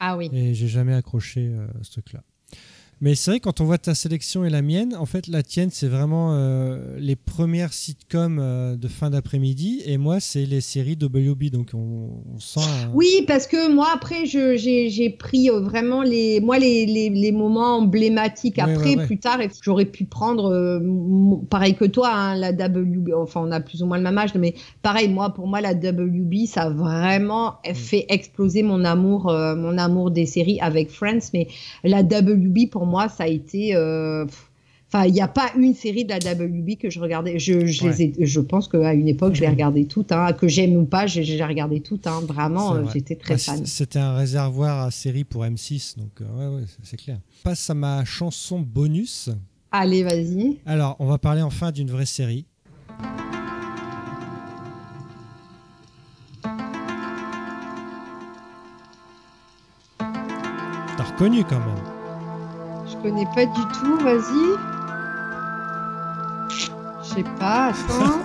Ah 0.00 0.16
oui. 0.16 0.28
Et 0.32 0.54
j'ai 0.54 0.68
jamais 0.68 0.94
accroché 0.94 1.48
euh, 1.48 1.66
ce 1.82 1.92
truc-là. 1.92 2.22
Mais 3.02 3.14
c'est 3.14 3.30
vrai, 3.32 3.40
quand 3.40 3.60
on 3.60 3.64
voit 3.64 3.76
ta 3.76 3.94
sélection 3.94 4.44
et 4.44 4.50
la 4.50 4.62
mienne, 4.62 4.96
en 4.96 5.04
fait, 5.04 5.26
la 5.26 5.42
tienne, 5.42 5.68
c'est 5.70 5.88
vraiment 5.88 6.32
euh, 6.32 6.96
les 6.98 7.14
premières 7.14 7.74
sitcoms 7.74 8.38
euh, 8.40 8.76
de 8.76 8.88
fin 8.88 9.10
d'après-midi, 9.10 9.82
et 9.84 9.98
moi, 9.98 10.18
c'est 10.18 10.46
les 10.46 10.62
séries 10.62 10.96
WB. 11.00 11.50
Donc, 11.50 11.72
on, 11.74 12.08
on 12.34 12.38
sent. 12.38 12.60
Oui, 12.94 13.24
parce 13.26 13.46
que 13.46 13.70
moi 13.70 13.88
après 13.92 14.24
j'ai 14.26 15.10
pris 15.10 15.50
euh, 15.50 15.60
vraiment 15.60 16.02
les 16.02 16.40
moi 16.40 16.58
les, 16.58 16.86
les, 16.86 17.10
les 17.10 17.32
moments 17.32 17.76
emblématiques. 17.76 18.58
Après 18.58 18.90
ouais, 18.90 18.96
ouais. 18.96 19.06
plus 19.06 19.18
tard 19.18 19.38
j'aurais 19.62 19.84
pu 19.84 20.04
prendre 20.04 20.80
pareil 21.50 21.74
que 21.74 21.84
toi 21.84 22.10
hein, 22.12 22.34
la 22.36 22.52
WB. 22.52 23.10
Enfin 23.14 23.42
on 23.44 23.50
a 23.52 23.60
plus 23.60 23.82
ou 23.82 23.86
moins 23.86 23.98
le 23.98 24.02
même 24.04 24.16
âge, 24.18 24.34
mais 24.34 24.54
pareil 24.82 25.08
moi 25.08 25.34
pour 25.34 25.46
moi 25.46 25.60
la 25.60 25.72
WB 25.72 26.46
ça 26.46 26.62
a 26.62 26.70
vraiment 26.70 27.56
Mm. 27.66 27.74
fait 27.74 28.06
exploser 28.08 28.62
mon 28.62 28.84
amour 28.84 29.24
mon 29.26 29.76
amour 29.78 30.10
des 30.10 30.26
séries 30.26 30.60
avec 30.60 30.90
Friends. 30.90 31.30
Mais 31.34 31.48
la 31.84 32.02
WB 32.02 32.70
pour 32.70 32.85
moi 32.86 33.08
ça 33.08 33.24
a 33.24 33.28
été 33.28 33.74
euh, 33.74 34.24
Enfin, 34.88 35.04
il 35.04 35.12
n'y 35.14 35.20
a 35.20 35.26
pas 35.26 35.50
une 35.58 35.74
série 35.74 36.04
de 36.04 36.10
la 36.10 36.18
WB 36.32 36.78
que 36.78 36.90
je 36.90 37.00
regardais. 37.00 37.40
Je, 37.40 37.66
je, 37.66 37.88
les 37.88 38.02
ai- 38.02 38.14
je 38.24 38.38
pense 38.40 38.68
qu'à 38.68 38.94
une 38.94 39.08
époque, 39.08 39.34
je 39.34 39.40
les 39.40 39.48
Mhm. 39.48 39.52
regardais 39.54 39.84
toutes. 39.84 40.12
Hein. 40.12 40.32
Que 40.32 40.46
j'aime 40.46 40.76
ou 40.76 40.84
pas, 40.84 41.08
j'ai 41.08 41.24
j'ai 41.24 41.42
regardé 41.44 41.80
toutes. 41.80 42.06
Hein. 42.06 42.20
Vraiment, 42.22 42.72
euh, 42.76 42.82
vrai. 42.82 42.92
j'étais 42.94 43.16
très 43.16 43.36
fan. 43.36 43.66
C'était 43.66 43.98
un 43.98 44.14
réservoir 44.14 44.86
à 44.86 44.92
séries 44.92 45.24
pour 45.24 45.44
M6, 45.44 45.98
donc 45.98 46.12
euh, 46.20 46.24
ouais, 46.50 46.60
ouais, 46.60 46.66
c'est- 46.84 46.96
clair. 46.96 47.18
Passe 47.42 47.68
à 47.68 47.74
ma 47.74 48.04
chanson 48.04 48.60
bonus. 48.60 49.28
Allez, 49.72 50.04
vas-y. 50.04 50.58
Alors, 50.64 50.94
on 51.00 51.06
va 51.06 51.18
parler 51.18 51.42
enfin 51.42 51.72
d'une 51.72 51.90
vraie 51.90 52.06
série. 52.06 52.46
T'as 60.96 61.04
reconnu 61.04 61.44
quand 61.44 61.58
même. 61.58 61.95
Je 63.06 63.10
connais 63.10 63.28
pas 63.36 63.46
du 63.46 63.60
tout, 63.78 63.98
vas-y. 64.00 64.56
Je 66.50 66.66
sais 67.14 67.22
pas, 67.38 67.66
attends. 67.66 68.20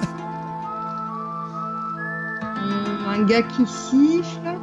Hum, 2.57 3.05
un 3.07 3.23
gars 3.25 3.43
qui 3.43 3.67
siffle. 3.67 4.57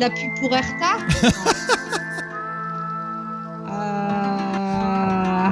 La 0.00 0.10
pub 0.10 0.30
pour 0.40 0.52
Erta 0.56 0.98
Euh, 3.70 5.50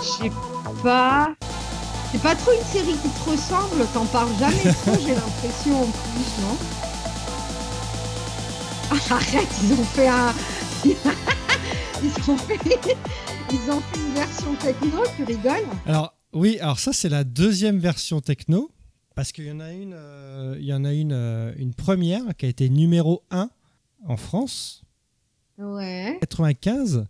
sais 0.00 0.32
pas. 0.82 1.28
C'est 2.10 2.22
pas 2.22 2.34
trop 2.34 2.50
une 2.52 2.66
série 2.66 2.96
qui 2.96 3.08
te 3.08 3.30
ressemble, 3.30 3.86
t'en 3.94 4.06
parles 4.06 4.34
jamais 4.40 4.74
trop, 4.82 4.98
j'ai 5.00 5.14
l'impression 5.14 5.82
en 5.82 5.86
plus, 5.86 6.42
non? 6.42 6.56
Arrête, 9.10 9.48
ils 9.62 9.72
ont 9.72 9.84
fait 9.84 10.08
un. 10.08 10.34
Ils, 12.02 12.30
ont 12.30 12.36
fait... 12.36 12.54
ils 13.52 13.70
ont 13.70 13.80
fait 13.80 13.98
une 13.98 14.14
version 14.14 14.54
techno, 14.56 15.02
tu 15.16 15.24
rigoles 15.24 15.66
Alors 15.86 16.14
oui, 16.32 16.58
alors 16.60 16.78
ça 16.78 16.92
c'est 16.92 17.08
la 17.08 17.24
deuxième 17.24 17.78
version 17.78 18.20
techno 18.20 18.70
parce 19.14 19.32
qu'il 19.32 19.44
y 19.46 19.50
en 19.52 19.60
a 19.60 19.72
une, 19.72 19.92
euh, 19.94 20.56
il 20.58 20.64
y 20.64 20.72
en 20.72 20.84
a 20.84 20.92
une, 20.92 21.12
euh, 21.12 21.52
une 21.58 21.74
première 21.74 22.22
qui 22.38 22.46
a 22.46 22.48
été 22.48 22.68
numéro 22.70 23.22
1 23.30 23.50
en 24.06 24.16
France, 24.16 24.82
Ouais. 25.58 26.16
95, 26.20 27.06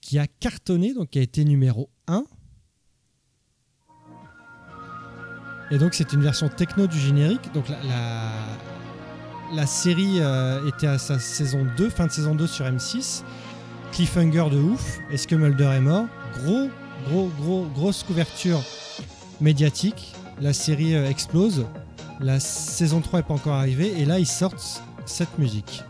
qui 0.00 0.18
a 0.18 0.28
cartonné, 0.28 0.94
donc 0.94 1.10
qui 1.10 1.18
a 1.18 1.22
été 1.22 1.44
numéro 1.44 1.90
1. 2.06 2.22
Et 5.72 5.78
donc 5.78 5.94
c'est 5.94 6.12
une 6.12 6.22
version 6.22 6.48
techno 6.48 6.86
du 6.86 6.98
générique. 6.98 7.52
Donc 7.52 7.68
la, 7.68 7.82
la, 7.82 8.30
la 9.54 9.66
série 9.66 10.20
euh, 10.20 10.66
était 10.68 10.86
à 10.86 10.98
sa 10.98 11.18
saison 11.18 11.66
2, 11.76 11.90
fin 11.90 12.06
de 12.06 12.12
saison 12.12 12.34
2 12.34 12.46
sur 12.46 12.64
M6. 12.64 13.22
Cliffhanger 13.92 14.44
de 14.50 14.58
ouf. 14.60 14.98
Est-ce 15.10 15.26
que 15.26 15.34
Mulder 15.34 15.70
est 15.76 15.80
mort? 15.80 16.04
Gros, 16.42 16.68
gros, 17.08 17.30
gros, 17.40 17.66
grosse 17.74 18.02
couverture 18.02 18.60
médiatique. 19.40 20.14
La 20.40 20.52
série 20.52 20.94
euh, 20.94 21.08
explose. 21.08 21.66
La 22.20 22.38
saison 22.40 23.00
3 23.00 23.20
n'est 23.20 23.26
pas 23.26 23.34
encore 23.34 23.54
arrivée. 23.54 23.92
Et 24.00 24.04
là, 24.04 24.18
ils 24.18 24.26
sortent 24.26 24.82
cette 25.06 25.38
musique. 25.38 25.82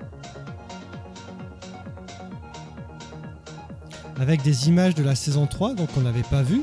Avec 4.21 4.43
des 4.43 4.69
images 4.69 4.95
de 4.95 5.03
la 5.05 5.15
saison 5.15 5.47
3, 5.47 5.75
donc 5.75 5.89
on 5.97 6.01
n'avait 6.01 6.23
pas 6.23 6.43
vu. 6.43 6.63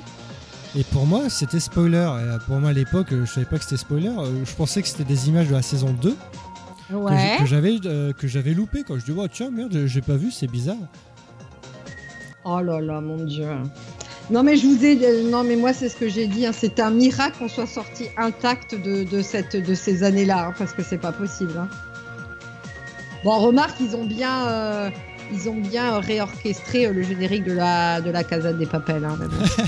Et 0.78 0.84
pour 0.84 1.06
moi, 1.06 1.30
c'était 1.30 1.60
spoiler. 1.60 1.98
Et 1.98 2.02
euh, 2.24 2.38
pour 2.39 2.58
moi, 2.60 2.71
à 2.71 2.74
l'époque, 2.74 3.12
euh, 3.13 3.26
je 3.26 3.32
savais 3.32 3.45
pas 3.45 3.58
que 3.58 3.63
c'était 3.63 3.78
spoiler. 3.78 4.12
Je 4.43 4.54
pensais 4.56 4.82
que 4.82 4.88
c'était 4.88 5.04
des 5.06 5.30
images 5.30 5.48
de 5.48 5.54
la 5.54 5.62
saison 5.62 5.91
2 6.02 6.10
que 6.12 6.15
j'ai- 6.89 6.95
Ouais. 6.98 7.38
que 7.39 7.45
j'avais 7.45 7.76
euh, 7.86 8.13
que 8.13 8.28
j'avais 8.28 8.54
loupé. 8.54 8.84
Quand 8.84 8.98
je 9.00 9.06
dis, 9.06 9.13
oh 9.15 9.28
tiens, 9.28 9.52
merde, 9.52 9.86
j'ai 9.86 10.02
pas 10.02 10.17
vu, 10.17 10.32
c'est 10.32 10.48
bizarre. 10.48 10.76
Oh 12.45 12.62
là 12.62 12.79
là, 12.79 13.01
mon 13.01 13.23
dieu. 13.25 13.47
Non 14.29 14.43
mais 14.43 14.55
je 14.58 14.65
vous 14.65 14.84
ai, 14.86 14.97
euh, 15.05 15.29
non 15.29 15.43
mais 15.43 15.55
moi 15.55 15.73
c'est 15.73 15.89
ce 15.89 15.95
que 15.95 16.08
j'ai 16.10 16.27
dit. 16.27 16.45
hein, 16.45 16.51
C'est 16.53 16.79
un 16.79 16.91
miracle 16.91 17.38
qu'on 17.39 17.47
soit 17.47 17.67
sorti 17.67 18.05
intact 18.17 18.75
de, 18.75 19.03
de 19.03 19.21
cette, 19.21 19.55
de 19.55 19.73
ces 19.75 20.03
années-là, 20.03 20.47
hein, 20.47 20.53
parce 20.58 20.73
que 20.73 20.84
c'est 20.84 20.97
pas 20.97 21.12
possible. 21.12 21.53
hein. 21.58 21.69
Bon, 23.23 23.38
remarque, 23.39 23.79
ils 23.79 23.95
ont 23.95 24.05
bien, 24.05 24.47
euh, 24.47 24.89
ils 25.34 25.49
ont 25.49 25.60
bien 25.60 25.99
réorchestré 25.99 26.86
euh, 26.88 26.93
le 26.93 27.01
générique 27.01 27.43
de 27.43 27.53
la, 27.53 27.99
de 28.01 28.12
la 28.12 28.23
Casa 28.23 28.53
des 28.53 28.65
Papels. 28.67 29.08
mais, 29.19 29.27
bon. 29.27 29.36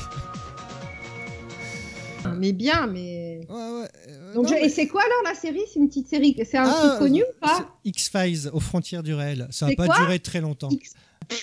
Mais 2.38 2.52
bien, 2.52 2.86
mais. 2.88 3.40
Ouais, 3.50 3.56
ouais. 3.56 3.88
euh, 4.10 4.34
Donc 4.34 4.44
non, 4.44 4.50
je- 4.50 4.54
mais- 4.56 4.66
Et 4.66 4.70
c'est 4.70 4.88
quoi 4.88 5.02
alors 5.02 5.34
la 5.34 5.34
série? 5.34 5.62
C'est 5.74 5.80
une 5.80 5.88
petite 5.88 6.08
série 6.10 6.36
C'est 6.46 6.58
un 6.58 6.70
Ah, 6.70 6.88
truc 6.90 7.00
connu 7.00 7.24
ou 7.24 7.40
pas? 7.40 7.58
c'est 7.84 7.90
X-Files 7.90 8.50
aux 8.54 8.60
frontières 8.60 9.02
du 9.02 9.14
réel. 9.16 9.48
Ça 9.50 9.68
C'est 9.70 9.76
pas 9.76 9.88
duré 9.88 10.20
très 10.20 10.42
longtemps. 10.42 10.70
X- 10.70 10.94
Je 11.32 11.38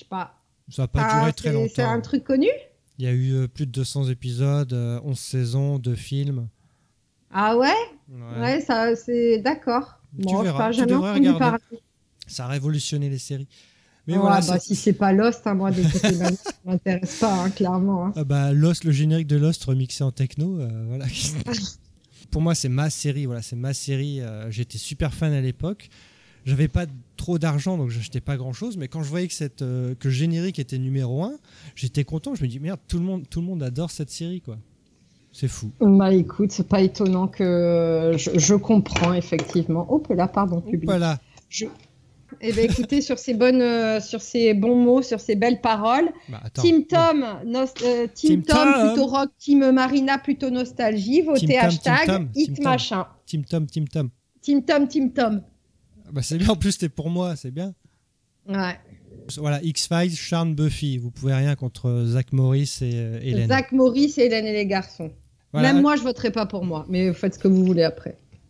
sais 0.00 0.06
pas. 0.08 0.34
Ça 0.70 0.82
va 0.82 0.88
pas 0.88 1.06
Ah, 1.08 1.18
duré 1.18 1.32
très 1.32 1.48
c'est- 1.50 1.68
C'est 1.74 1.82
longtemps. 1.82 1.92
un 1.92 2.00
truc 2.00 2.24
connu? 2.24 2.48
Il 2.98 3.04
y 3.04 3.08
a 3.08 3.12
eu 3.12 3.32
euh, 3.32 3.48
plus 3.48 3.66
de 3.66 3.72
200 3.72 4.08
épisodes, 4.08 4.72
euh, 4.72 5.00
11 5.04 5.18
saisons, 5.18 5.78
2 5.78 5.94
films. 5.94 6.48
Ah 7.32 7.56
ouais? 7.56 7.68
Ouais. 8.10 8.40
Ouais, 8.40 8.60
ça 8.60 8.94
c'est 8.96 9.38
d'accord. 9.38 10.00
Tu 10.18 10.24
Bon, 10.24 10.38
je 10.38 10.42
verras, 10.44 10.70
tu 10.72 10.80
devrais 10.86 11.10
entendu 11.10 11.28
regarder. 11.30 11.38
parler. 11.38 11.82
Ça 12.26 12.44
a 12.44 12.48
révolutionné 12.48 13.08
les 13.08 13.18
séries. 13.18 13.48
Mais 14.06 14.14
Ouais, 14.14 14.20
voilà, 14.20 14.40
bah, 14.46 14.58
si 14.58 14.74
c'est 14.74 14.92
pas 14.92 15.12
Lost, 15.12 15.46
hein, 15.46 15.54
moi 15.54 15.70
d'écouter 15.70 16.14
Manu, 16.16 16.36
ça 16.42 16.52
m'intéresse 16.64 17.18
pas, 17.20 17.32
hein, 17.32 17.50
clairement. 17.50 18.06
hein. 18.06 18.12
Ah 18.16 18.24
bah, 18.24 18.52
Lost, 18.52 18.84
le 18.84 18.92
générique 18.92 19.26
de 19.28 19.36
Lost 19.36 19.64
remixé 19.64 20.02
en 20.02 20.10
techno, 20.10 20.58
euh, 20.60 20.68
voilà. 20.88 21.04
Pour 22.30 22.42
moi, 22.42 22.54
c'est 22.54 22.68
ma 22.68 22.90
série. 22.90 23.26
Voilà, 23.26 23.42
c'est 23.42 23.56
ma 23.56 23.72
série. 23.74 24.20
euh, 24.20 24.50
J'étais 24.50 24.78
super 24.78 25.12
fan 25.14 25.32
à 25.32 25.40
l'époque. 25.40 25.88
J'avais 26.46 26.68
pas 26.68 26.86
trop 27.16 27.38
d'argent, 27.38 27.76
donc 27.76 27.90
j'achetais 27.90 28.20
pas 28.20 28.36
grand 28.36 28.52
chose. 28.52 28.76
Mais 28.76 28.88
quand 28.88 29.02
je 29.02 29.08
voyais 29.10 29.28
que, 29.28 29.34
cette, 29.34 29.62
euh, 29.62 29.94
que 29.98 30.08
le 30.08 30.14
générique 30.14 30.58
était 30.58 30.78
numéro 30.78 31.22
1, 31.24 31.32
j'étais 31.74 32.04
content. 32.04 32.34
Je 32.34 32.42
me 32.42 32.48
dis, 32.48 32.60
merde, 32.60 32.80
tout 32.88 32.98
le 32.98 33.04
monde, 33.04 33.24
tout 33.28 33.40
le 33.40 33.46
monde 33.46 33.62
adore 33.62 33.90
cette 33.90 34.10
série, 34.10 34.40
quoi. 34.40 34.56
C'est 35.32 35.48
fou. 35.48 35.70
Bah 35.80 36.12
écoute, 36.12 36.50
c'est 36.50 36.66
pas 36.66 36.80
étonnant 36.80 37.28
que 37.28 38.14
je, 38.16 38.36
je 38.36 38.54
comprends 38.54 39.12
effectivement. 39.12 39.86
Oh 39.88 40.02
là, 40.10 40.26
pardon, 40.26 40.60
public. 40.60 40.86
Voilà. 40.86 41.20
Je... 41.48 41.66
Eh 42.40 42.52
ben 42.52 42.64
écoutez, 42.70 43.00
sur 43.00 43.18
ces 43.18 43.34
bonnes, 43.34 43.60
euh, 43.62 44.00
sur 44.00 44.22
ces 44.22 44.54
bons 44.54 44.76
mots, 44.76 45.02
sur 45.02 45.20
ces 45.20 45.34
belles 45.36 45.60
paroles, 45.60 46.08
Bah, 46.28 46.40
attends. 46.44 46.62
Team 46.62 46.84
Tom, 46.84 47.24
nos- 47.44 47.58
euh, 47.84 48.06
Team 48.14 48.30
Team 48.30 48.42
Tom, 48.42 48.56
Tom. 48.72 48.86
plutôt 48.88 49.06
rock, 49.06 49.30
Team 49.38 49.70
Marina 49.72 50.18
plutôt 50.18 50.50
nostalgie, 50.50 51.22
votez 51.22 51.46
Team 51.46 51.58
hashtag 51.60 52.06
Tom, 52.06 52.28
hit 52.34 52.54
Team 52.54 52.64
machin. 52.64 53.06
Team 53.26 53.44
Tom, 53.44 53.66
Team 53.66 53.88
Tom. 53.88 54.10
Team 54.42 54.62
Tom, 54.64 54.88
Team 54.88 55.12
Tom. 55.12 55.42
Ah 56.10 56.12
Bah, 56.14 56.22
c'est 56.22 56.38
bien. 56.38 56.48
En 56.48 56.56
plus, 56.56 56.72
c'était 56.72 56.88
pour 56.88 57.08
moi. 57.08 57.36
C'est 57.36 57.52
bien. 57.52 57.74
Ouais. 58.48 58.78
Voilà, 59.36 59.62
X-Files, 59.62 60.16
Charm, 60.16 60.54
Buffy. 60.54 60.98
Vous 60.98 61.10
pouvez 61.10 61.34
rien 61.34 61.54
contre 61.54 62.04
Zach 62.06 62.32
Morris 62.32 62.78
et 62.80 62.94
euh, 62.94 63.20
Hélène. 63.22 63.48
Zach 63.48 63.70
Morris 63.70 64.14
et 64.16 64.26
Hélène 64.26 64.46
et 64.46 64.52
les 64.52 64.66
garçons. 64.66 65.12
Voilà. 65.52 65.72
Même 65.72 65.82
moi, 65.82 65.96
je 65.96 66.02
voterai 66.02 66.30
pas 66.30 66.46
pour 66.46 66.64
moi, 66.64 66.84
mais 66.88 67.12
faites 67.12 67.34
ce 67.34 67.38
que 67.38 67.48
vous 67.48 67.64
voulez 67.64 67.84
après. 67.84 68.18